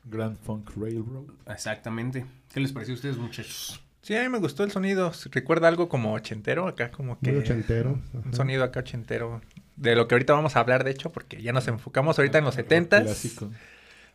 [0.04, 1.26] Grand Funk Railroad.
[1.48, 2.26] exactamente.
[2.54, 3.82] ¿Qué les pareció a ustedes, muchachos?
[4.02, 5.12] Sí, a mí me gustó el sonido.
[5.32, 7.32] Recuerda algo como ochentero, acá como que...
[7.32, 8.00] Muy ochentero.
[8.14, 9.42] Un sonido acá ochentero.
[9.78, 12.46] De lo que ahorita vamos a hablar, de hecho, porque ya nos enfocamos ahorita en
[12.46, 13.04] los setentas.
[13.04, 13.52] Clásico.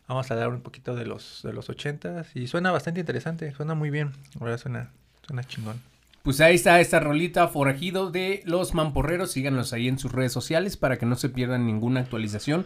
[0.07, 2.33] Vamos a hablar un poquito de los de los ochentas.
[2.35, 4.11] Y suena bastante interesante, suena muy bien.
[4.39, 4.91] Verdad suena,
[5.27, 5.81] suena chingón.
[6.23, 9.31] Pues ahí está esta rolita forajido de los mamporreros.
[9.31, 12.65] Síganos ahí en sus redes sociales para que no se pierdan ninguna actualización.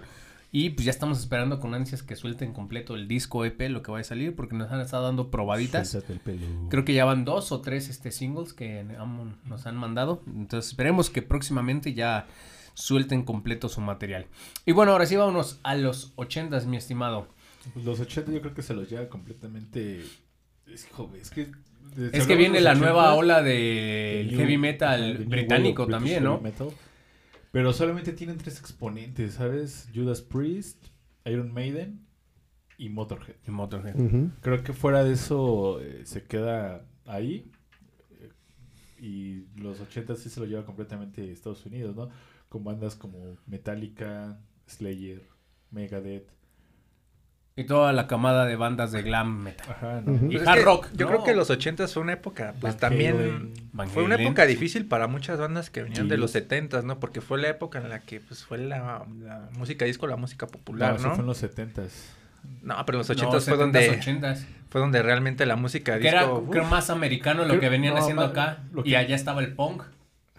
[0.52, 3.92] Y pues ya estamos esperando con ansias que suelten completo el disco EP, lo que
[3.92, 5.90] va a salir, porque nos han estado dando probaditas.
[5.90, 6.48] Suéltate el pelo.
[6.70, 8.86] Creo que ya van dos o tres este, singles que
[9.46, 10.22] nos han mandado.
[10.28, 12.28] Entonces esperemos que próximamente ya
[12.74, 14.28] suelten completo su material.
[14.66, 17.28] Y bueno, ahora sí vámonos a los ochentas, mi estimado.
[17.84, 20.04] Los 80 yo creo que se los lleva completamente...
[20.68, 21.52] Es, joder, es que...
[22.12, 26.40] Es que viene la nueva ola de del heavy metal new británico también, ¿no?
[26.42, 26.70] metal.
[27.52, 29.90] Pero solamente tienen tres exponentes, ¿sabes?
[29.96, 30.88] Judas Priest,
[31.26, 32.06] Iron Maiden
[32.78, 33.36] y Motorhead.
[33.48, 33.96] Y Motorhead.
[34.42, 37.50] Creo que fuera de eso eh, se queda ahí.
[38.20, 38.30] eh,
[39.00, 42.10] y los 80 sí se lo lleva completamente Estados Unidos, ¿no?
[42.50, 44.38] Con bandas como Metallica,
[44.68, 45.22] Slayer,
[45.72, 46.30] Megadeth.
[47.58, 49.66] Y toda la camada de bandas de glam metal.
[49.70, 50.12] Ajá, ¿no?
[50.12, 50.26] Ujú.
[50.30, 50.88] Y Pues hard rock.
[50.94, 51.12] Yo ¿no?
[51.14, 53.54] creo que los ochentas fue una época, pues Van también...
[53.72, 57.00] Van Fue una época difícil para muchas bandas que venían de los setentas, ¿no?
[57.00, 60.48] Porque fue la época en la que pues fue la, la música disco, la música
[60.48, 61.16] popular, No, ¿no?
[61.16, 61.90] fue en los 70s.
[62.62, 64.46] No, pero en los No, ochentas fue 70s, donde 80s.
[64.70, 67.70] fue donde realmente la música Que disco era uf, creo, más americano lo Creo- que
[67.70, 68.64] venían no, haciendo más- acá.
[68.84, 69.84] Y allá estaba el punk.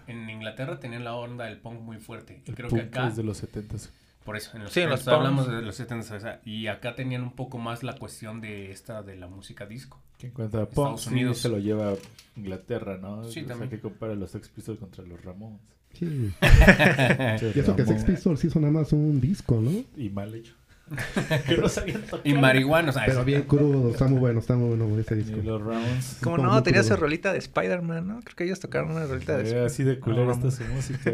[0.07, 2.43] En Inglaterra tenían la onda del punk muy fuerte.
[2.45, 3.89] Y El creo punk que acá, es de los 70s.
[4.27, 6.67] Por eso, en los, Sí, en los 70s, hablamos de los 70 o sea, y
[6.67, 10.03] acá tenían un poco más la cuestión de esta de la música disco.
[10.19, 11.39] Que en cuanto a Estados punk, sí Unidos.
[11.39, 11.95] se lo lleva
[12.37, 13.23] Inglaterra, ¿no?
[13.25, 13.71] Sí, O sea, también.
[13.71, 15.61] que compara los Sex Pistols contra los Ramones.
[15.95, 16.31] Sí.
[17.55, 17.85] Y eso que.
[17.87, 19.71] Sex Pistols hizo nada más un disco, ¿no?
[19.97, 20.55] Y mal hecho.
[21.49, 22.21] que no sabían tocar.
[22.27, 22.97] Y marihuanos.
[22.97, 23.27] ah, Pero sí.
[23.27, 25.41] bien crudo, está muy bueno, está muy bueno ese Y disco.
[25.43, 26.19] los Ramones.
[26.23, 26.95] Como no, tenía crudo.
[26.95, 28.21] su rolita de Spider-Man, ¿no?
[28.23, 31.13] Creo que ellos tocaron una rolita de Eh, así de culera No, está su música,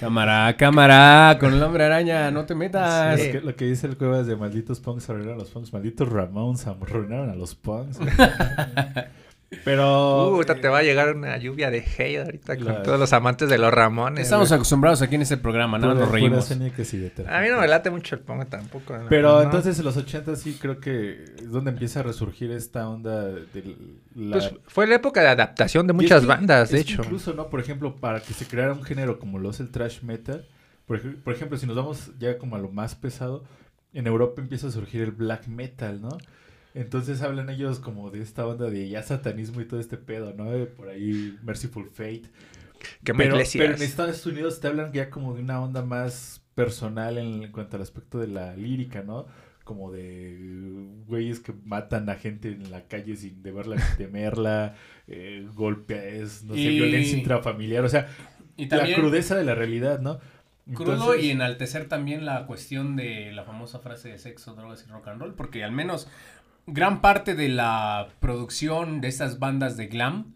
[0.00, 3.18] Cámara, cámara, con el hombre araña, no te metas.
[3.18, 6.08] Lo que, lo que dice el Cuevas de malditos punks arruinaron a los punks, malditos
[6.08, 7.98] Ramones arruinaron a los punks.
[9.64, 10.28] Pero.
[10.36, 13.48] Uh, te va a llegar una lluvia de hate ahorita con La- todos los amantes
[13.48, 14.24] de los Ramones.
[14.24, 14.56] Estamos güey.
[14.56, 15.94] acostumbrados aquí en este programa, ¿no?
[15.94, 16.50] Nos reímos.
[16.50, 18.94] A mí no me late mucho el punk tampoco.
[19.08, 23.24] Pero entonces en los 80 sí creo que es donde empieza a resurgir esta onda
[23.24, 23.76] de
[24.14, 24.38] la...
[24.38, 27.02] Pues fue la época de adaptación de es muchas que- bandas, de hecho.
[27.02, 27.48] Incluso, ¿no?
[27.48, 30.46] Por ejemplo, para que se creara un género como lo es el trash metal,
[30.86, 33.44] por ejemplo, si nos vamos ya como a lo más pesado,
[33.92, 36.18] en Europa empieza a surgir el black metal, ¿no?
[36.74, 40.50] Entonces hablan ellos como de esta onda de ya satanismo y todo este pedo, ¿no?
[40.50, 42.24] De por ahí Merciful Fate.
[43.02, 47.16] Que Pero, pero en Estados Unidos te hablan ya como de una onda más personal
[47.18, 49.26] en, en cuanto al aspecto de la lírica, ¿no?
[49.62, 50.36] Como de
[51.06, 54.74] güeyes que matan a gente en la calle sin deberla ni temerla,
[55.06, 58.08] eh, golpes, no sé, violencia intrafamiliar, o sea,
[58.56, 60.18] Y la crudeza de la realidad, ¿no?
[60.74, 64.90] crudo Entonces- y enaltecer también la cuestión de la famosa frase de sexo, drogas y
[64.90, 66.08] rock and roll, porque al menos
[66.66, 70.34] gran parte de la producción de estas bandas de glam,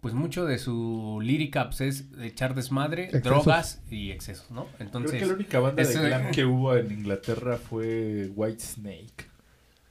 [0.00, 3.22] pues mucho de su lírica pues, es echar desmadre, Excesos.
[3.24, 4.64] drogas y excesos, ¿no?
[4.66, 9.26] Creo Entonces, que la única banda de glam que hubo en Inglaterra fue White Snake.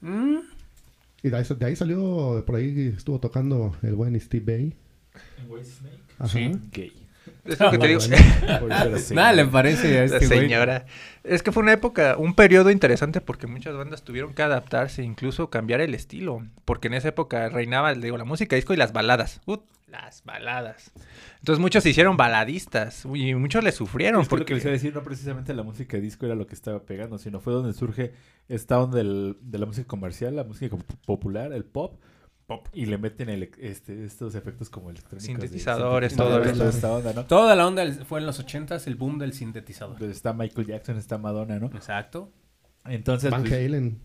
[0.02, 0.38] mm,
[1.24, 4.76] Y de ahí, de ahí salió, por ahí estuvo tocando el buen Steve Bay.
[5.48, 6.00] ¿White Snake?
[6.18, 6.28] Ajá.
[6.30, 6.52] Sí.
[6.72, 6.99] Gay.
[7.50, 8.00] Es lo que te digo.
[8.44, 9.14] Era así.
[9.16, 10.40] nada le parece a La este güey.
[10.42, 10.86] señora.
[11.24, 15.50] Es que fue una época, un periodo interesante porque muchas bandas tuvieron que adaptarse, incluso
[15.50, 16.46] cambiar el estilo.
[16.66, 19.42] Porque en esa época reinaba, digo, la música disco y las baladas.
[19.88, 20.92] Las baladas.
[21.40, 24.54] Entonces muchos se hicieron baladistas y muchos le sufrieron Es que lo que porque...
[24.56, 27.40] les iba a decir, no precisamente la música disco era lo que estaba pegando, sino
[27.40, 28.14] fue donde surge
[28.50, 32.00] esta onda del- de la música comercial, la música pop- popular, el pop,
[32.50, 35.24] pop y le meten el- este, estos efectos como electrónicos.
[35.24, 36.68] de Sintetizadores, todo eso.
[36.68, 37.26] esta onda, ¿no?
[37.26, 39.98] Toda la onda fue en los ochentas el boom del sintetizador.
[40.00, 41.68] Donde Está Michael Jackson, está Madonna, ¿no?
[41.68, 42.32] Exacto.
[42.86, 44.02] Entonces, Van pues, Halen.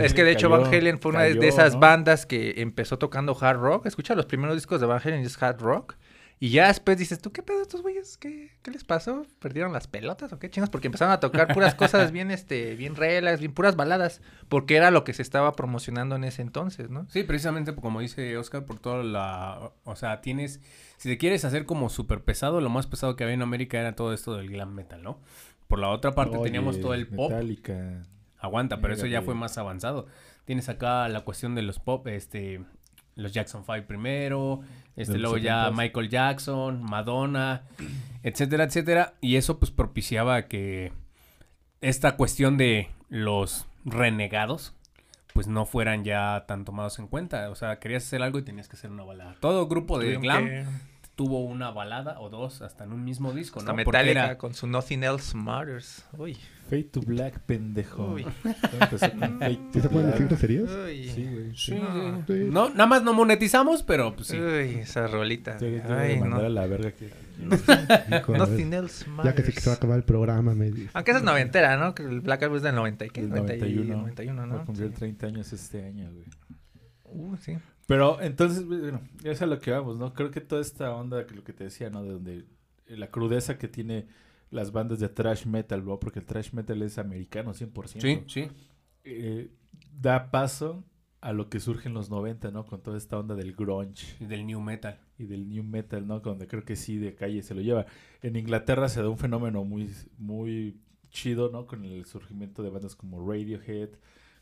[0.00, 1.80] Es que de hecho Van Halen fue una de- esas ¿no?
[1.80, 3.86] bandas que empezó tocando hard rock.
[3.86, 5.94] Escucha los primeros discos de Van Halen y es hard rock.
[6.40, 8.16] Y ya después dices, ¿tú qué pedo estos güeyes?
[8.16, 9.26] ¿Qué, ¿Qué les pasó?
[9.40, 10.70] ¿Perdieron las pelotas o qué chingas?
[10.70, 14.22] Porque empezaron a tocar puras cosas bien, este, bien relax, bien puras baladas.
[14.48, 17.08] Porque era lo que se estaba promocionando en ese entonces, ¿no?
[17.08, 19.72] Sí, precisamente como dice Oscar, por toda la...
[19.82, 20.60] O sea, tienes...
[20.96, 23.96] Si te quieres hacer como súper pesado, lo más pesado que había en América era
[23.96, 25.20] todo esto del glam metal, ¿no?
[25.66, 27.30] Por la otra parte Oye, teníamos todo el pop.
[27.30, 28.04] Metallica.
[28.38, 30.06] Aguanta, pero eso ya fue más avanzado.
[30.44, 32.64] Tienes acá la cuestión de los pop, este...
[33.18, 34.60] los Jackson 5 primero,
[34.96, 35.76] este, De luego ya 70s.
[35.76, 37.62] Michael Jackson, Madonna,
[38.22, 39.14] etcétera, etcétera.
[39.20, 40.92] Y eso pues propiciaba que
[41.80, 44.74] esta cuestión de los renegados
[45.34, 47.50] pues no fueran ya tan tomados en cuenta.
[47.50, 49.36] O sea, querías hacer algo y tenías que hacer una balada.
[49.40, 50.64] Todo grupo de glam que-
[51.18, 53.82] tuvo una balada o dos hasta en un mismo disco, Hasta ¿no?
[53.82, 56.06] Porque Metallica era- con su Nothing Else Matters.
[56.16, 56.36] Uy.
[56.70, 58.12] Fade to Black, pendejo.
[58.12, 58.24] Uy.
[59.72, 60.70] ¿Sí se pueden decir groserías?
[60.70, 61.08] Uy.
[61.08, 61.56] Sí, güey.
[61.56, 62.18] Sí, No.
[62.24, 62.32] sí.
[62.32, 62.48] Sí.
[62.52, 64.38] No, nada más no monetizamos, pero pues sí.
[64.38, 65.56] Uy, esa rolita.
[65.88, 66.36] A Ay, no.
[66.36, 67.10] a la verga que...
[68.28, 69.34] Nothing Else ya Matters.
[69.36, 70.90] que se, que se va a acabar el programa, me dice.
[70.94, 71.94] Aunque esa es noventera, ¿no?
[71.96, 73.20] Que el Black Album es del 90 y qué?
[73.22, 73.96] El 91.
[73.96, 73.96] 91.
[74.02, 74.64] 91, Va a ¿no?
[74.66, 74.94] cumplir Sí.
[74.94, 76.26] 30 años este año, güey.
[77.04, 77.56] Uh, sí.
[77.88, 80.14] Pero entonces, bueno, es a lo que vamos, ¿no?
[80.14, 82.04] Creo que toda esta onda, que lo que te decía, ¿no?
[82.04, 82.46] De donde
[82.86, 84.06] eh, la crudeza que tiene
[84.50, 85.98] las bandas de thrash metal, ¿no?
[85.98, 88.00] Porque el thrash metal es americano 100%.
[88.00, 88.50] Sí, sí.
[89.04, 89.50] eh,
[90.00, 90.84] da paso
[91.20, 92.66] a lo que surge en los 90, ¿no?
[92.66, 95.00] Con toda esta onda del grunge Y del new metal.
[95.18, 96.20] y del new metal, ¿no?
[96.20, 97.86] Donde creo que sí de calle se lo lleva.
[98.22, 100.80] En Inglaterra se da un fenómeno muy, muy
[101.10, 101.66] chido, ¿no?
[101.66, 103.90] Con el surgimiento de bandas como Radiohead,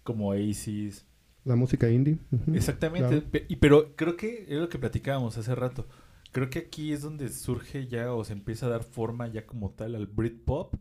[0.03, 1.07] como Oasis.
[1.47, 2.19] La música indie.
[2.53, 3.23] Exactamente.
[3.23, 3.47] Claro.
[3.49, 5.87] Y, pero creo que es lo que platicábamos hace rato.
[6.33, 9.71] Creo que aquí es donde surge ya o se empieza a dar forma ya como
[9.71, 10.75] tal al Britpop.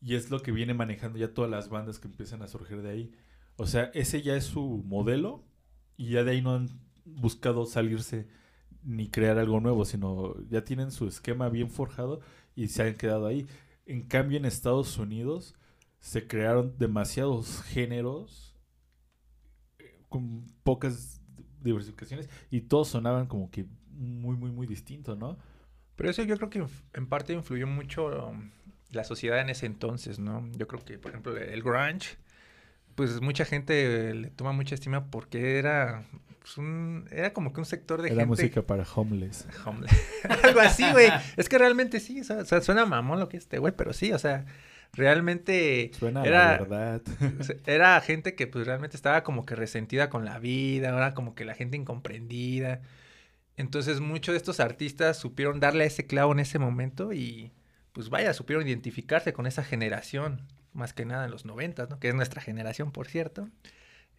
[0.00, 2.90] Y es lo que viene manejando ya todas las bandas que empiezan a surgir de
[2.90, 3.12] ahí.
[3.56, 5.42] O sea, ese ya es su modelo
[5.96, 6.68] y ya de ahí no han
[7.04, 8.28] buscado salirse
[8.84, 12.20] ni crear algo nuevo, sino ya tienen su esquema bien forjado
[12.54, 13.48] y se han quedado ahí.
[13.86, 15.56] En cambio, en Estados Unidos
[15.98, 18.55] se crearon demasiados géneros
[20.08, 21.20] con pocas
[21.62, 25.38] diversificaciones y todos sonaban como que muy, muy, muy distinto, ¿no?
[25.96, 28.50] Pero eso yo creo que en parte influyó mucho um,
[28.90, 30.48] la sociedad en ese entonces, ¿no?
[30.52, 32.16] Yo creo que, por ejemplo, el grunge,
[32.94, 36.04] pues mucha gente le toma mucha estima porque era,
[36.40, 38.26] pues, un, era como que un sector de Era gente...
[38.26, 39.46] música para homeless.
[39.64, 39.90] Hombre,
[40.42, 41.10] Algo así, güey.
[41.36, 44.12] Es que realmente sí, o sea, suena mamón lo que es este güey, pero sí,
[44.12, 44.44] o sea,
[44.92, 47.02] realmente Suena a Era- la verdad.
[47.66, 51.44] era gente que pues realmente estaba como que resentida con la vida, era como que
[51.44, 52.80] la gente incomprendida.
[53.56, 57.52] Entonces muchos de estos artistas supieron darle a ese clavo en ese momento y
[57.92, 60.42] pues vaya, supieron identificarse con esa generación,
[60.74, 61.98] más que nada en los noventas, ¿no?
[61.98, 63.48] Que es nuestra generación, por cierto.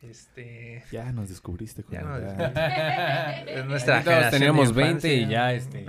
[0.01, 0.83] Este...
[0.91, 3.47] ya nos descubriste con Ya la nos.
[3.51, 5.85] Es nuestra generación de teníamos 20 y ya este.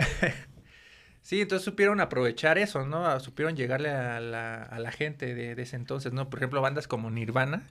[1.29, 3.05] Sí, entonces supieron aprovechar eso, ¿no?
[3.07, 6.31] A- Supieron llegarle a la, a la gente de, de ese entonces, ¿no?
[6.31, 7.67] Por ejemplo, bandas como Nirvana,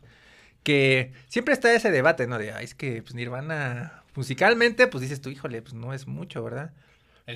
[0.62, 2.38] que siempre está ese debate, ¿no?
[2.38, 6.44] De, "Ay, es que pues, Nirvana, musicalmente, pues dices tú, híjole, pues no es mucho,
[6.44, 6.72] ¿verdad?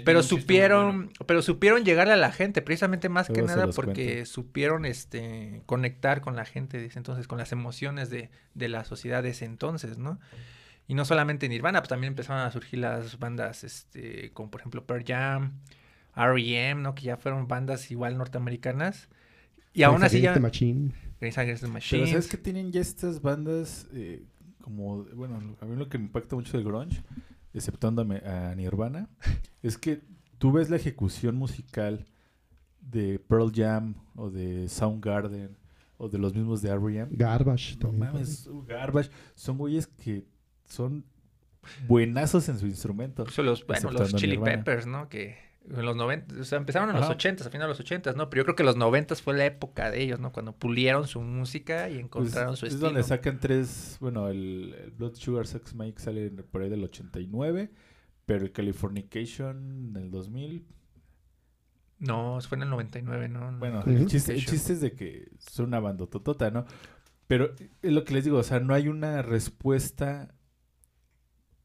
[0.06, 4.30] Pero supieron, pero supieron llegarle a la gente, precisamente más que Luego nada porque cuento.
[4.32, 8.84] supieron este conectar con la gente de ese entonces, con las emociones de, de la
[8.86, 10.20] sociedad de ese entonces, ¿no?
[10.88, 14.86] Y no solamente Nirvana, pues también empezaron a surgir las bandas, este, como por ejemplo
[14.86, 15.54] Pearl Jam,
[16.16, 16.96] R.E.M., ¿no?
[16.96, 19.10] Que ya fueron bandas igual norteamericanas.
[19.74, 20.32] Y aún así ya...
[20.32, 20.92] Against the Machine.
[21.20, 22.08] The Pero Machine.
[22.08, 24.24] ¿sabes que tienen ya estas bandas eh,
[24.62, 27.04] como, bueno, a mí lo que me impacta mucho del grunge,
[27.54, 29.10] exceptuando a, Nirvana,
[29.62, 30.02] es que
[30.38, 32.06] tú ves la ejecución musical
[32.80, 35.58] de Pearl Jam o de Soundgarden
[35.98, 37.10] o de los mismos de R.E.M.
[37.12, 37.76] Garbage.
[37.76, 38.14] No también.
[38.14, 40.26] mames, Garbage, son güeyes que
[40.66, 41.06] son
[41.88, 43.22] buenazos en su instrumento.
[43.22, 44.58] Incluso los, bueno, los Chili Nirvana.
[44.58, 45.10] Peppers, ¿no?
[45.10, 45.38] Que
[45.70, 47.14] en los 90, o sea, empezaron en los Ajá.
[47.14, 48.30] 80, a finales de los 80, ¿no?
[48.30, 50.32] Pero yo creo que los 90 fue la época de ellos, ¿no?
[50.32, 52.90] Cuando pulieron su música y Pues, encontraron su es estilo.
[52.90, 57.72] donde sacan tres, bueno, el, el Blood Sugar Sex Mike sale por ahí del 89,
[58.26, 60.66] pero el Californication en el 2000.
[62.00, 63.52] No, fue en el 99, ¿no?
[63.60, 66.66] Bueno, el, chiste, el chiste es de que son una bandototota, ¿no?
[67.28, 70.34] Pero es lo que les digo, o sea, no hay una respuesta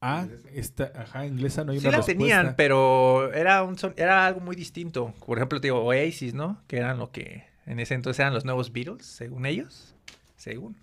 [0.01, 2.19] a esta, ajá, inglesa, no hay Sí una la respuesta.
[2.19, 5.13] tenían, pero era un son- era algo muy distinto.
[5.25, 6.61] Por ejemplo, te digo, Oasis, ¿no?
[6.67, 9.95] Que eran lo que en ese entonces eran los nuevos Beatles, según ellos.
[10.35, 10.77] Según.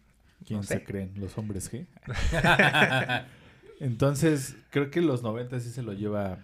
[0.46, 1.12] ¿Quién no se creen?
[1.16, 1.86] ¿Los hombres G?
[3.80, 6.38] Entonces, creo que los 90 sí se lo lleva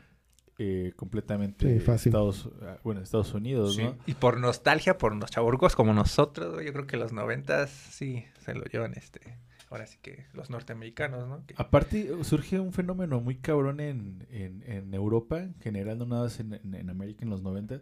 [0.58, 2.10] eh, completamente Sí, fácil.
[2.10, 3.82] Estados, ah, bueno, Estados Unidos, Sí.
[3.84, 3.96] ¿no?
[4.06, 8.54] Y por nostalgia, por los chaburgos como nosotros, yo creo que los noventas sí se
[8.54, 9.38] lo llevan este.
[9.70, 11.46] Ahora sí que los norteamericanos, ¿no?
[11.46, 16.24] Que- Aparte, surge un fenómeno muy cabrón en, en, en Europa, en general, no nada
[16.24, 17.80] más en, en, en América en los 90,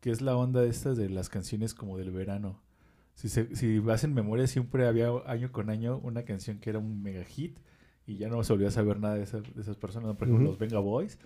[0.00, 2.60] que es la onda estas de las canciones como del verano.
[3.14, 6.78] Si, se, si vas en memoria, siempre había año con año una canción que era
[6.78, 7.58] un mega hit
[8.06, 10.08] y ya no se volvió a saber nada de, esas- de esas personas.
[10.08, 10.16] ¿no?
[10.18, 11.18] Por ejemplo, los Venga Boys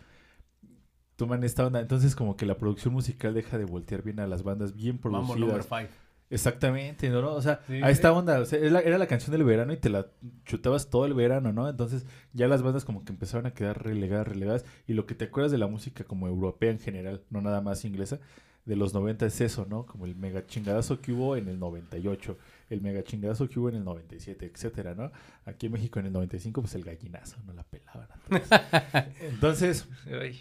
[1.17, 1.81] toman esta onda.
[1.81, 5.37] Entonces, como que la producción musical deja de voltear bien a las bandas bien Mambo
[5.37, 5.67] number producidas.
[5.69, 6.04] five.
[6.35, 7.33] Exactamente, ¿no?
[7.33, 9.73] O sea, Sí, a esta onda, o sea, era, la, era la canción del verano
[9.73, 10.09] y te la
[10.45, 11.69] chutabas todo el verano, ¿no?
[11.69, 14.65] Entonces ya las bandas como que empezaron a quedar relegadas, relegadas.
[14.87, 17.85] Y lo que te acuerdas de la música como europea en general, no nada más
[17.85, 18.19] inglesa,
[18.65, 19.87] de los 90 es eso, ¿no?
[19.87, 22.37] Como el mega chingadazo que hubo en el 98,
[22.71, 25.13] el mega chingadazo que hubo en el 97, etcétera, ¿no?
[25.45, 28.09] Aquí en México en el 95, pues el gallinazo, no la pelaban.
[29.21, 29.87] Entonces,
[30.21, 30.41] Ay,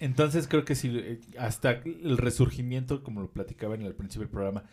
[0.00, 4.64] entonces creo que sí, eh, hasta el resurgimiento, como lo platicaban al principio del programa,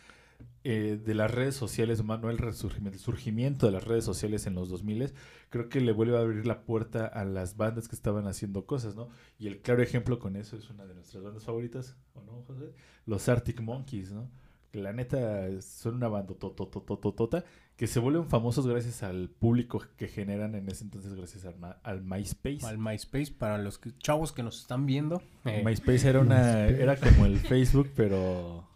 [0.64, 4.45] eh, de las redes sociales, más no el resurgimiento, el surgimiento de las redes sociales
[4.45, 5.14] en los 2000
[5.49, 8.95] creo que le vuelve a abrir la puerta a las bandas que estaban haciendo cosas,
[8.95, 9.09] ¿no?
[9.39, 12.74] Y el claro ejemplo con eso es una de nuestras bandas favoritas, ¿o no, José?
[13.05, 14.30] Los Arctic Monkeys, ¿no?
[14.72, 17.43] Que la neta son una banda tototototota
[17.76, 21.45] que se vuelven famosos gracias al público que generan en ese entonces gracias
[21.84, 22.66] al, MySpace.
[22.66, 25.22] Al MySpace, para los que- chavos que nos están viendo.
[25.45, 26.36] eh, MySpace era una
[26.68, 26.84] MySpace.
[26.84, 28.68] era como el Facebook, pero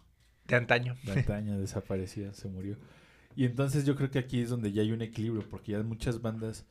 [0.46, 0.96] de antaño.
[1.04, 2.76] de antaño desaparecía, se murió.
[3.34, 6.22] Y entonces yo creo que aquí es donde ya hay un equilibrio, porque ya muchas
[6.22, 6.66] bandas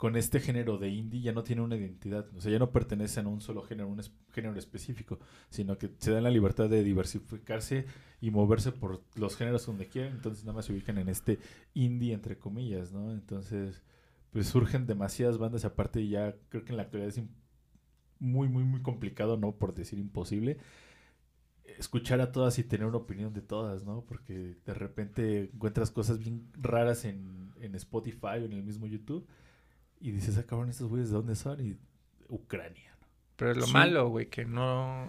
[0.00, 3.26] con este género de indie ya no tienen una identidad, o sea, ya no pertenecen
[3.26, 4.00] a un solo género, un
[4.32, 5.18] género específico,
[5.50, 7.84] sino que se dan la libertad de diversificarse
[8.18, 11.38] y moverse por los géneros donde quieran, entonces nada más se ubican en este
[11.74, 13.12] indie entre comillas, ¿no?
[13.12, 13.82] Entonces,
[14.30, 17.22] pues surgen demasiadas bandas, aparte ya creo que en la actualidad es
[18.18, 19.52] muy, muy, muy complicado, ¿no?
[19.52, 20.56] Por decir imposible,
[21.78, 24.04] escuchar a todas y tener una opinión de todas, ¿no?
[24.06, 29.26] Porque de repente encuentras cosas bien raras en, en Spotify o en el mismo YouTube
[30.00, 31.60] y dices, ah, cabrón, estos güeyes de dónde son?
[31.64, 31.76] Y
[32.28, 33.06] Ucrania, ¿no?
[33.36, 33.72] Pero es lo Sí.
[33.72, 35.08] malo, güey, que no,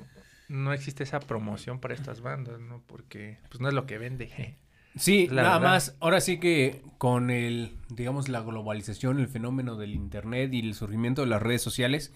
[0.49, 2.83] no existe esa promoción para estas bandas, ¿no?
[2.87, 4.57] Porque pues no es lo que vende.
[4.97, 5.69] Sí, La nada verdad.
[5.75, 5.95] más.
[6.01, 11.21] Ahora sí que con el, digamos, la globalización, el fenómeno del internet y el surgimiento
[11.21, 12.11] de las redes sociales,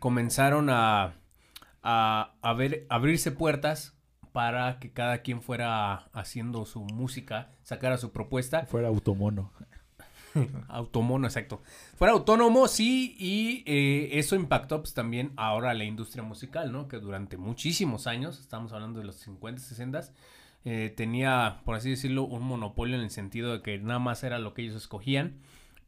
[0.00, 1.14] comenzaron a,
[1.88, 3.96] a, a ver, abrirse puertas
[4.32, 8.66] para que cada quien fuera haciendo su música, sacara su propuesta.
[8.66, 9.52] Fuera automono.
[10.68, 11.62] Automono, exacto.
[11.96, 16.88] Fuera autónomo, sí, y eh, eso impactó pues también ahora la industria musical, ¿no?
[16.88, 20.00] Que durante muchísimos años, estamos hablando de los 50, 60,
[20.66, 24.38] eh, tenía, por así decirlo, un monopolio en el sentido de que nada más era
[24.38, 25.38] lo que ellos escogían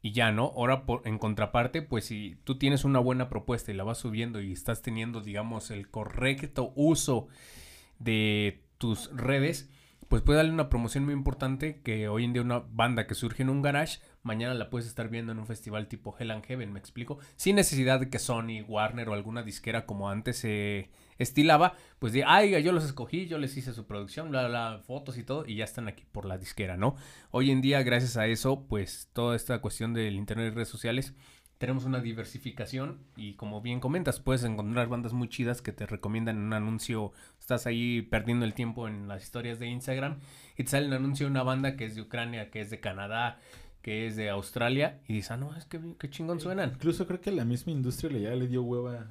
[0.01, 0.53] y ya, ¿no?
[0.55, 4.41] Ahora, por, en contraparte, pues si tú tienes una buena propuesta y la vas subiendo
[4.41, 7.27] y estás teniendo, digamos, el correcto uso
[7.99, 9.69] de tus redes,
[10.07, 13.43] pues puede darle una promoción muy importante que hoy en día una banda que surge
[13.43, 16.73] en un garage, mañana la puedes estar viendo en un festival tipo Hell and Heaven,
[16.73, 20.89] me explico, sin necesidad de que Sony, Warner o alguna disquera como antes se
[21.19, 25.17] estilaba, pues de, ay, yo los escogí, yo les hice su producción, bla, bla, fotos
[25.19, 26.95] y todo, y ya están aquí por la disquera, ¿no?
[27.29, 31.13] Hoy en día, gracias a eso, pues toda esta cuestión del internet y redes sociales,
[31.59, 36.37] tenemos una diversificación y como bien comentas, puedes encontrar bandas muy chidas que te recomiendan
[36.37, 40.19] un anuncio, estás ahí perdiendo el tiempo en las historias de Instagram
[40.57, 42.79] y te sale un anuncio de una banda que es de Ucrania, que es de
[42.79, 43.39] Canadá,
[43.81, 46.71] que es de Australia y dices, ah, no, es que qué chingón suenan.
[46.75, 49.05] Incluso creo que la misma industria le- ya le dio hueva eh,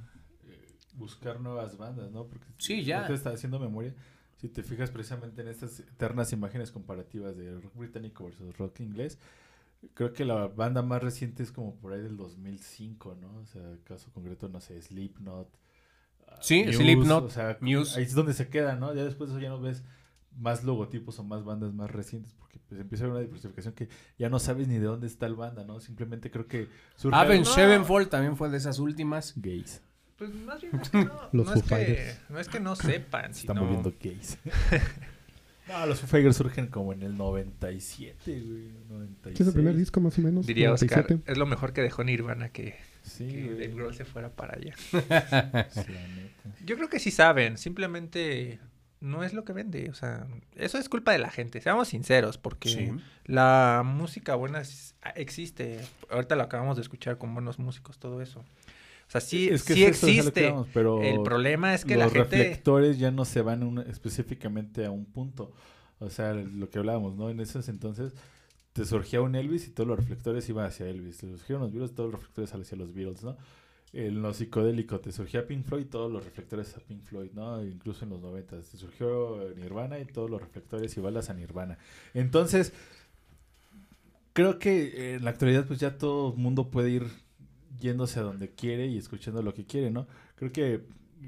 [0.98, 2.26] buscar nuevas bandas, ¿no?
[2.26, 2.98] Porque Sí, ya.
[2.98, 3.94] ahorita está haciendo memoria.
[4.36, 9.18] Si te fijas precisamente en estas eternas imágenes comparativas de rock británico versus rock inglés,
[9.94, 13.36] creo que la banda más reciente es como por ahí del 2005, ¿no?
[13.38, 15.48] O sea, caso concreto, no sé, Slipknot.
[16.28, 17.98] ah, Sí, Muse, Slipknot, o sea, Muse.
[17.98, 18.94] Ahí es donde se queda, ¿no?
[18.94, 19.82] Ya después de eso ya no ves
[20.38, 23.88] más logotipos o más bandas más recientes porque pues empieza a haber una diversificación que
[24.18, 25.80] ya no sabes ni de dónde está el banda, ¿no?
[25.80, 29.32] Simplemente creo que surge Avenged algo- Sevenfold también fue de esas últimas.
[29.36, 29.82] gays.
[30.18, 32.76] Pues más bien es que no, Los no, Foo es que, no es que no
[32.76, 33.66] sepan, Se están sino...
[33.66, 34.38] volviendo gays.
[35.68, 38.72] no, los Foo Fighters surgen como en el 97, güey.
[38.88, 39.36] 96.
[39.36, 40.46] ¿Qué es el primer disco más o menos?
[40.46, 41.30] Diría Oscar, 97.
[41.32, 43.54] es lo mejor que dejó Nirvana que, Sí, que güey.
[43.58, 44.74] Dave Grohl se fuera para allá.
[45.70, 45.82] Sí.
[46.64, 48.58] Yo creo que sí saben, simplemente
[49.00, 52.36] no es lo que vende, o sea, eso es culpa de la gente, seamos sinceros,
[52.38, 52.90] porque Sí.
[53.26, 54.62] la música buena
[55.14, 58.44] existe, ahorita lo acabamos de escuchar con buenos músicos, todo eso.
[59.08, 60.50] O sea, sí, Es que sí eso, existe.
[60.50, 62.36] vamos, pero El problema es que los la gente...
[62.36, 65.52] reflectores ya no se van específicamente a un punto.
[65.98, 67.30] O sea, lo que hablábamos, ¿no?
[67.30, 68.12] En esos entonces
[68.74, 71.16] te surgía un Elvis y todos los reflectores iban hacia Elvis.
[71.18, 73.36] Te surgieron los Beatles, todos los reflectores hacia los Beatles, ¿no?
[73.94, 77.64] En lo psicodélico te surgía Pink Floyd, todos los reflectores a Pink Floyd, ¿no?
[77.64, 81.78] Incluso en los 90 te surgió Nirvana y todos los reflectores y balas a Nirvana.
[82.12, 82.74] Entonces,
[84.34, 87.06] creo que en la actualidad pues ya todo el mundo puede ir
[87.78, 90.06] yéndose a donde quiere y escuchando lo que quiere, ¿no?
[90.36, 90.84] Creo que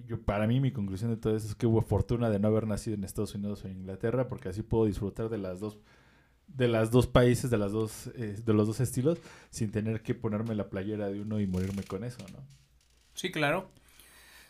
[0.07, 2.67] yo, para mí mi conclusión de todo eso es que hubo fortuna de no haber
[2.67, 5.79] nacido en Estados Unidos o en Inglaterra porque así puedo disfrutar de las dos
[6.47, 9.19] de las dos países, de las dos eh, de los dos estilos
[9.51, 12.39] sin tener que ponerme la playera de uno y morirme con eso, ¿no?
[13.15, 13.71] Sí, claro.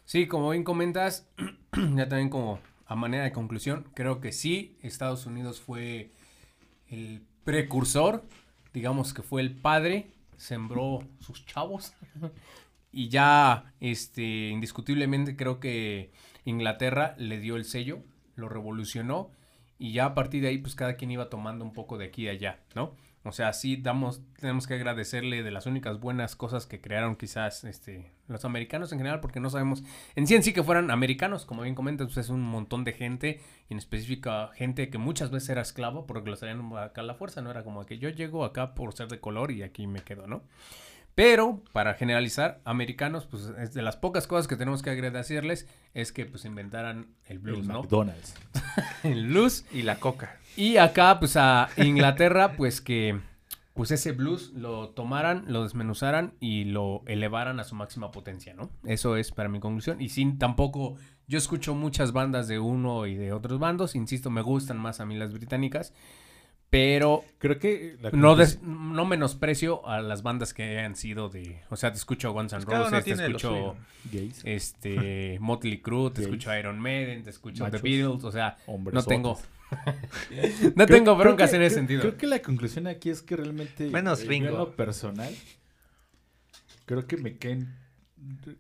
[0.05, 1.29] Sí, como bien comentas,
[1.97, 6.11] ya también como a manera de conclusión, creo que sí, Estados Unidos fue
[6.89, 8.25] el precursor,
[8.75, 10.11] digamos que fue el padre,
[10.41, 11.93] sembró sus chavos.
[12.93, 16.11] Y ya, este, indiscutiblemente creo que
[16.45, 18.03] Inglaterra le dio el sello,
[18.35, 19.31] lo revolucionó
[19.81, 22.25] y ya a partir de ahí pues cada quien iba tomando un poco de aquí
[22.25, 22.95] y allá, ¿no?
[23.23, 27.65] O sea, sí damos, tenemos que agradecerle de las únicas buenas cosas que crearon quizás
[27.65, 29.83] este, los americanos en general, porque no sabemos
[30.17, 32.93] en sí en sí que fueran americanos, como bien comentas, pues es un montón de
[32.93, 37.05] gente, y en específico gente que muchas veces era esclavo porque los traían acá a
[37.05, 39.87] la fuerza, no era como que yo llego acá por ser de color y aquí
[39.87, 40.43] me quedo, ¿no?
[41.21, 46.13] Pero, para generalizar, americanos, pues es de las pocas cosas que tenemos que agradecerles es
[46.13, 47.83] que pues inventaran el blues, El ¿no?
[47.83, 48.35] McDonald's.
[49.03, 49.67] el blues.
[49.71, 50.39] Y la coca.
[50.57, 53.21] Y acá, pues a Inglaterra, pues que
[53.75, 58.71] pues ese blues lo tomaran, lo desmenuzaran y lo elevaran a su máxima potencia, ¿no?
[58.85, 60.01] Eso es para mi conclusión.
[60.01, 60.97] Y sin tampoco,
[61.29, 65.05] yo escucho muchas bandas de uno y de otros bandos, insisto, me gustan más a
[65.05, 65.93] mí las británicas,
[66.71, 71.77] pero Creo que no, des- no menosprecio a las bandas que han sido de, o
[71.77, 73.77] sea, te escucho Guns N' Pues Roses, te escucho
[74.45, 76.27] este Motley Crue, te Gays.
[76.29, 77.83] escucho Iron Maiden, te escucho Machos.
[77.83, 79.39] The Beatles, o sea, hombres no tengo
[80.77, 82.01] no Creo- tengo broncas que- en ese creo- sentido.
[82.03, 83.89] Creo que la conclusión aquí es que realmente.
[83.91, 84.49] Menos eh, Ringo.
[84.49, 85.35] En lo personal,
[86.87, 87.75] creo que me caen.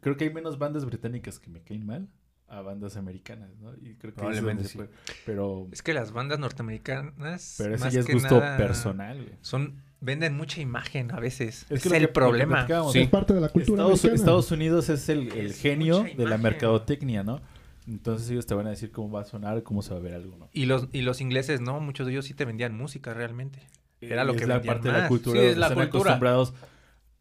[0.00, 2.08] Creo que hay menos bandas británicas que me caen mal
[2.50, 3.72] a bandas americanas, ¿no?
[3.74, 4.76] Y creo que es Probablemente donde sí.
[4.78, 4.90] fue-
[5.24, 7.54] Pero, Es que las bandas norteamericanas.
[7.58, 9.34] pero ese más ya es que gusto nada, personal, güey.
[9.40, 11.66] Son, venden mucha imagen a veces.
[11.70, 12.66] Es Es, que lo el que- lo que problema.
[12.92, 13.00] Sí.
[13.00, 14.14] Es parte de la cultura Estados, americana.
[14.16, 17.40] Estados Unidos es el, el Es genio de la mercadotecnia, ¿no?
[17.86, 20.14] Entonces ellos te van a decir cómo va a sonar, cómo se va a ver
[20.14, 20.48] algo, ¿no?
[20.52, 23.60] Y los, y los ingleses, no, muchos de ellos sí te vendían música realmente.
[24.00, 25.40] Era lo Es que la vendían parte de la cultura.
[25.40, 26.00] Sí, es la están cultura.
[26.14, 26.54] acostumbrados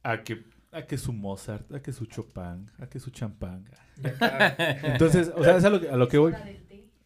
[0.04, 3.66] a que, a que su Mozart, a que su Chopin, a que su champán.
[4.84, 6.34] Entonces, o sea, es a lo, que- a lo que voy.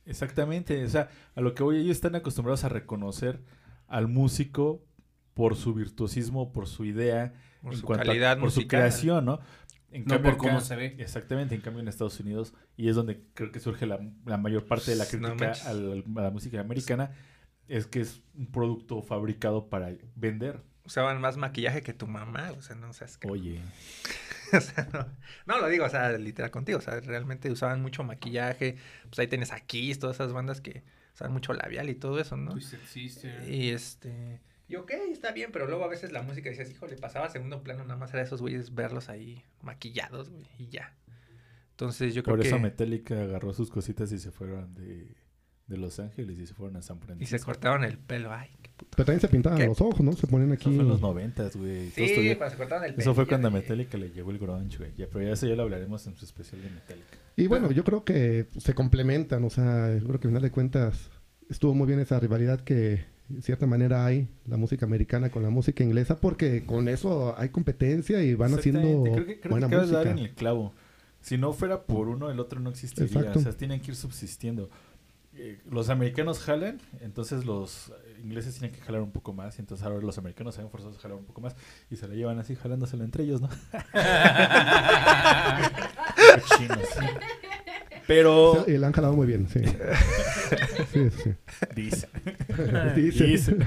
[0.05, 3.41] Exactamente, o sea, a lo que voy, ellos están acostumbrados a reconocer
[3.87, 4.83] al músico
[5.33, 9.25] por su virtuosismo, por su idea, Por en su cuanto a- calidad por su creación,
[9.25, 9.39] ¿no?
[9.91, 10.95] En No por cómo acá- se ve.
[10.99, 14.65] Exactamente, en cambio en Estados Unidos, y es donde creo que surge la, la mayor
[14.65, 17.11] parte de la No crítica a la música americana,
[17.67, 20.61] es que es un producto fabricado para vender.
[20.85, 23.29] Usaban más maquillaje que tu mamá, o sea, no seas que...
[23.29, 23.61] Oye,
[24.53, 25.07] o sea, no,
[25.45, 28.77] no lo digo, o sea, literal contigo, o sea, realmente usaban mucho maquillaje,
[29.09, 32.55] pues ahí tienes aquí todas esas bandas que usaban mucho labial y todo eso, ¿no?
[33.47, 37.27] Y este, y ok, está bien, pero luego a veces la música decías, híjole, pasaba
[37.27, 40.95] a segundo plano, nada más era esos güeyes verlos ahí maquillados, güey, y ya.
[41.71, 42.61] Entonces yo creo por eso que...
[42.61, 45.07] Metallica agarró sus cositas y se fueron de,
[45.75, 47.37] de Los Ángeles y se fueron a San Y Francisco.
[47.37, 48.91] se cortaron el pelo, ay, qué puto.
[48.95, 49.65] Pero también se pintaban ¿Qué?
[49.67, 50.13] los ojos, ¿no?
[50.13, 50.75] Se ponían Eso aquí.
[50.75, 51.89] fue en los noventas, güey.
[51.91, 53.01] Sí, tuvieron- cuando se cortaron el pelo.
[53.01, 54.91] Eso fue cuando a Metallica le llegó el grunge, güey.
[54.97, 57.17] Ya, pero ya eso ya lo hablaremos en su especial de Metallica.
[57.35, 60.51] Y bueno, yo creo que se complementan, o sea, yo creo que al final de
[60.51, 61.09] cuentas
[61.49, 65.49] estuvo muy bien esa rivalidad que de cierta manera hay la música americana con la
[65.49, 69.77] música inglesa porque con eso hay competencia y van haciendo creo que, creo buena que
[69.77, 69.97] música.
[69.97, 70.73] dar en el clavo.
[71.21, 73.05] Si no fuera por uno, el otro no existiría.
[73.19, 73.39] Exacto.
[73.39, 74.69] O sea, tienen que ir subsistiendo.
[75.35, 77.91] Eh, los americanos jalan, entonces los
[78.23, 79.57] ingleses tienen que jalar un poco más.
[79.57, 81.55] Y entonces ahora los americanos se ven forzados a jalar un poco más.
[81.89, 83.49] Y se la llevan así, jalándosela entre ellos, ¿no?
[86.49, 86.87] Cochinos.
[88.07, 88.65] Pero...
[88.67, 89.61] Y la han jalado muy bien, sí.
[90.91, 91.33] sí, sí.
[91.75, 92.07] Dice.
[92.95, 93.23] Dice.
[93.25, 93.57] Dice.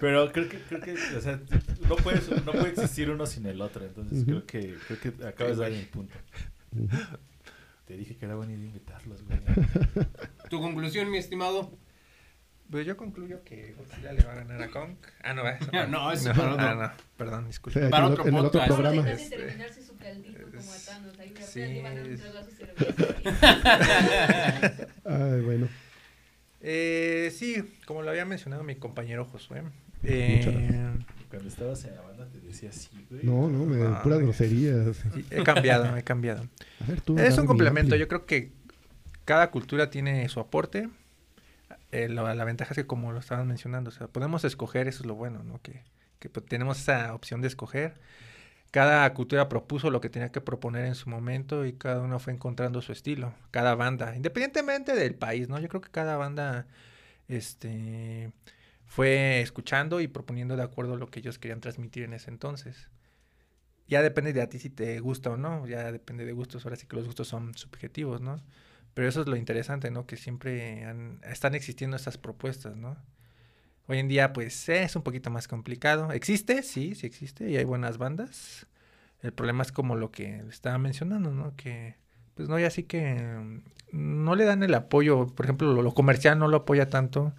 [0.00, 1.40] Pero creo que, creo que, o sea,
[1.88, 3.84] no puede, no puede existir uno sin el otro.
[3.84, 6.14] Entonces creo que, creo que acabas de dar el punto.
[7.84, 9.38] Te dije que era buena idea invitarlos, güey.
[10.48, 11.76] Tu conclusión, mi estimado.
[12.70, 14.96] Pues yo concluyo que Godzilla le va a ganar a Kong.
[15.22, 16.66] Ah, no, eso No, eso para otro.
[16.66, 17.80] Ah, no, perdón, Sí, disculpe.
[17.80, 19.02] aquí Para otro en el otro programa.
[19.02, 21.18] Dejaste Este, terminarse su caldito como a Thanos.
[21.18, 22.84] Ahí sí, apenas le van a dar un es- trago a su cerveza.
[25.04, 25.68] Ay, bueno.
[26.60, 29.62] Eh, sí, como lo había mencionado mi compañero Josué.
[30.02, 30.90] eh,
[31.30, 33.22] Cuando estabas en la banda te decía así, güey.
[33.24, 34.96] No, no, me, Ah, puras groserías.
[35.14, 36.46] sí, he cambiado, he cambiado.
[36.80, 37.18] A ver, tú.
[37.18, 37.96] Es un complemento.
[37.96, 38.52] Yo creo que
[39.28, 40.88] cada cultura tiene su aporte.
[41.92, 45.06] Eh, la, ventaja es que, como lo estaban mencionando, o sea, podemos escoger, eso es
[45.06, 45.60] lo bueno, ¿no?
[45.60, 45.82] Que,
[46.18, 48.00] que pues, tenemos esa opción de escoger.
[48.70, 52.32] Cada cultura propuso lo que tenía que proponer en su momento y cada uno fue
[52.32, 53.34] encontrando su estilo.
[53.50, 55.60] Cada banda, independientemente del país, ¿no?
[55.60, 56.66] Yo creo que cada banda
[57.28, 58.32] este,
[58.86, 62.88] fue escuchando y proponiendo de acuerdo a lo que ellos querían transmitir en ese entonces
[63.88, 66.76] ya depende de a ti si te gusta o no, ya depende de gustos, ahora
[66.76, 68.38] sí que los gustos son subjetivos, ¿no?
[68.98, 70.06] Pero eso es lo interesante, ¿no?
[70.06, 72.96] Que siempre han- están existiendo estas propuestas, ¿no?
[73.86, 76.10] Hoy en día, pues, eh, es un poquito más complicado.
[76.10, 76.64] ¿Existe?
[76.64, 78.66] Sí, sí existe y hay buenas bandas.
[79.22, 81.54] El problema es como lo que estaba mencionando, ¿no?
[81.54, 81.94] Que
[82.34, 83.62] pues no, y así que mm,
[84.24, 85.28] no le dan el apoyo.
[85.28, 87.32] Por ejemplo, lo, lo comercial no lo apoya tanto.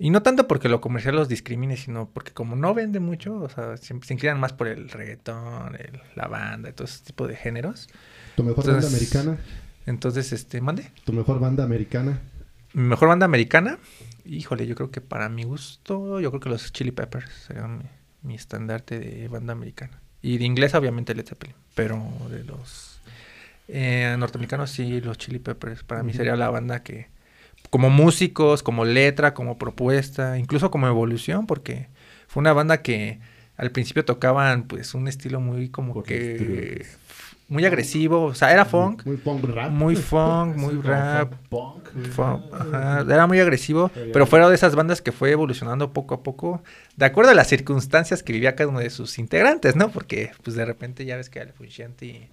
[0.00, 3.48] Y no tanto porque lo comercial los discrimine, sino porque como no vende mucho, o
[3.48, 7.36] sea, siempre se inclinan más por el reggaetón, el- la banda todo ese tipo de
[7.36, 7.88] géneros.
[8.34, 8.88] Tu mejor Entonces- banda
[9.28, 9.38] americana.
[9.88, 10.90] Entonces, este, mande.
[11.04, 12.20] Tu mejor banda americana.
[12.74, 13.78] Mi mejor banda americana,
[14.26, 17.84] híjole, yo creo que para mi gusto, yo creo que los Chili Peppers serían mi,
[18.22, 20.02] mi estandarte de banda americana.
[20.20, 21.56] Y de inglés, obviamente, Led Zeppelin.
[21.74, 23.00] Pero de los
[23.68, 25.84] eh, norteamericanos, sí, los Chili Peppers.
[25.84, 27.08] Para mí sería la banda que,
[27.70, 31.88] como músicos, como letra, como propuesta, incluso como evolución, porque
[32.26, 33.20] fue una banda que
[33.56, 36.84] al principio tocaban, pues, un estilo muy como Por que...
[37.48, 39.70] Muy agresivo, o sea, era funk, Muy punk rap.
[39.70, 41.88] muy funk, muy rap, punk,
[42.52, 46.62] ajá, era muy agresivo, Pero fueron de esas bandas que fue evolucionando poco a poco,
[46.96, 49.88] de acuerdo a las circunstancias que vivía cada uno de sus integrantes, ¿no?
[49.88, 52.28] Porque, pues, de repente ya ves que al Funcianti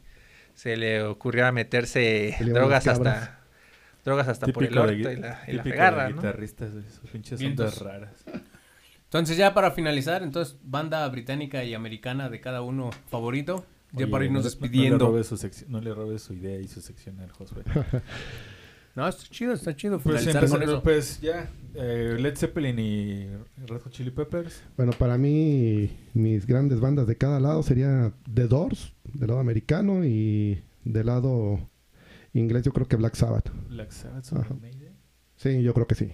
[0.53, 3.39] se le ocurrió meterse Se le iban drogas hasta...
[4.03, 6.17] Drogas hasta por el orto y la, y la de pegarra, ¿no?
[6.17, 6.69] guitarristas,
[7.01, 8.23] sus pinches ondas raras.
[9.05, 13.65] Entonces ya para finalizar, entonces banda británica y americana de cada uno favorito,
[13.97, 14.97] ya Oye, para irnos no- despidiendo.
[14.97, 17.63] No, le robes su sección- no le robes su idea y su sección al Josué.
[18.95, 20.81] No, está chido, está chido Pues, con eso.
[20.81, 23.25] pues ya, eh, Led Zeppelin y
[23.67, 24.63] Red Hot Chili Peppers.
[24.77, 30.05] Bueno, para mí, mis grandes bandas de cada lado sería The Doors, del lado americano,
[30.05, 31.59] y del lado
[32.31, 33.49] inglés yo creo que Black Sabbath.
[33.67, 34.45] Black Sabbath, Ajá.
[34.45, 34.93] Iron Maiden.
[35.35, 36.13] Sí, yo creo que sí.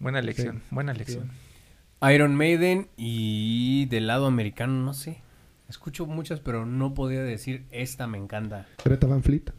[0.00, 1.30] Buena elección, buena elección.
[2.12, 5.18] Iron Maiden y del lado americano, no sé.
[5.68, 8.66] Escucho muchas, pero no podía decir esta me encanta.
[8.84, 9.50] Greta Van Fleet.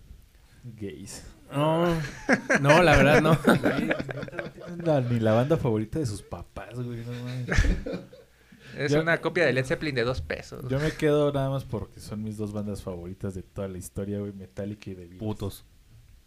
[0.63, 1.25] Gays.
[1.51, 1.87] No,
[2.61, 3.37] no, la verdad no.
[4.83, 6.99] La- ni la banda favorita de sus papás, güey.
[7.05, 7.49] no mames.
[8.77, 10.65] Es Yo- una copia de Led Zeppelin de dos pesos.
[10.69, 14.19] Yo me quedo nada más porque son mis dos bandas favoritas de toda la historia,
[14.19, 14.33] güey.
[14.33, 15.19] Metallica y The Beatles.
[15.19, 15.65] Putos.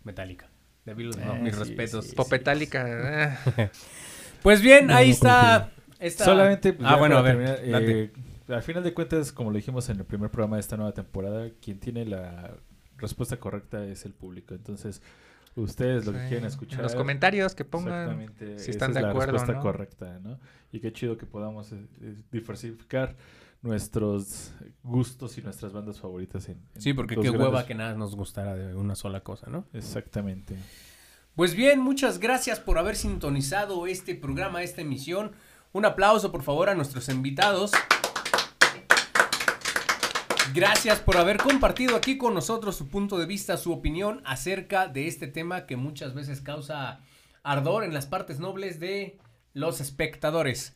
[0.05, 0.49] Metallica.
[0.87, 2.07] De Beatles, Eh, no, mis sí, respetos.
[2.07, 2.17] sí.
[2.17, 3.37] Popetálica.
[3.57, 3.71] ah.
[4.43, 5.73] Pues bien, No, ahí está.
[6.17, 7.59] Solamente, pues, ah, bueno, a ver.
[7.61, 8.13] eh,
[8.49, 11.51] al final de cuentas, como lo dijimos en el primer programa de esta nueva temporada,
[11.61, 12.57] quien tiene la
[12.97, 14.55] respuesta correcta es el público.
[14.55, 15.03] Entonces,
[15.55, 16.81] ustedes lo que quieren escuchar.
[16.81, 19.63] En los comentarios que pongan Exactamente, si esa están es de la acuerdo, respuesta ¿no?
[19.63, 20.39] correcta, ¿no?
[20.73, 23.17] Y qué chido que podamos eh, eh, diversificar
[23.63, 28.15] nuestros gustos y nuestras bandas favoritas en, en Sí, porque qué hueva que nada nos
[28.15, 29.67] gustara de una sola cosa, ¿no?
[29.73, 30.57] Exactamente.
[31.35, 35.33] Pues bien, muchas gracias por haber sintonizado este programa, esta emisión.
[35.73, 37.73] Un aplauso, por favor, a nuestros invitados.
[40.55, 45.07] Gracias por haber compartido aquí con nosotros su punto de vista, su opinión acerca de
[45.07, 47.01] este tema que muchas veces causa
[47.43, 49.19] ardor en las partes nobles de
[49.53, 50.75] los espectadores.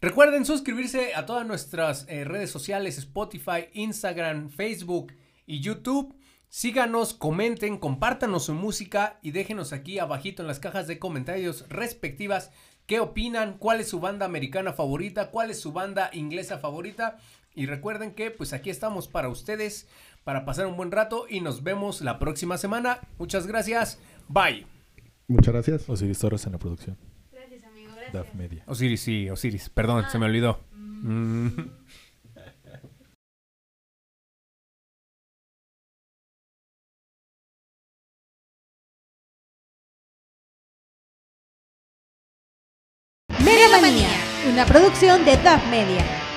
[0.00, 5.12] Recuerden suscribirse a todas nuestras eh, redes sociales, Spotify, Instagram, Facebook
[5.46, 6.16] y YouTube.
[6.48, 12.50] Síganos, comenten, compártanos su música y déjenos aquí abajito en las cajas de comentarios respectivas
[12.90, 17.18] qué opinan, cuál es su banda americana favorita, cuál es su banda inglesa favorita.
[17.60, 19.86] Y recuerden que pues aquí estamos para ustedes,
[20.24, 23.00] para pasar un buen rato y nos vemos la próxima semana.
[23.18, 23.98] Muchas gracias.
[24.28, 24.66] Bye.
[25.28, 25.86] Muchas gracias.
[25.86, 26.96] Osiris Torres en la producción.
[27.30, 27.92] Gracias, amigo.
[27.92, 28.14] Gracias.
[28.14, 28.64] DAF Media.
[28.66, 29.68] Osiris, sí, Osiris.
[29.68, 30.60] Perdón, se me olvidó.
[30.72, 31.48] Mm.
[43.44, 44.08] Media
[44.50, 46.29] una producción de DAF Media.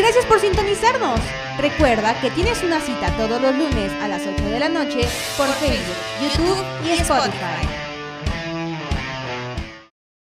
[0.00, 1.20] Gracias por sintonizarnos.
[1.58, 5.00] Recuerda que tienes una cita todos los lunes a las 8 de la noche
[5.36, 7.89] por Facebook, YouTube y Spotify.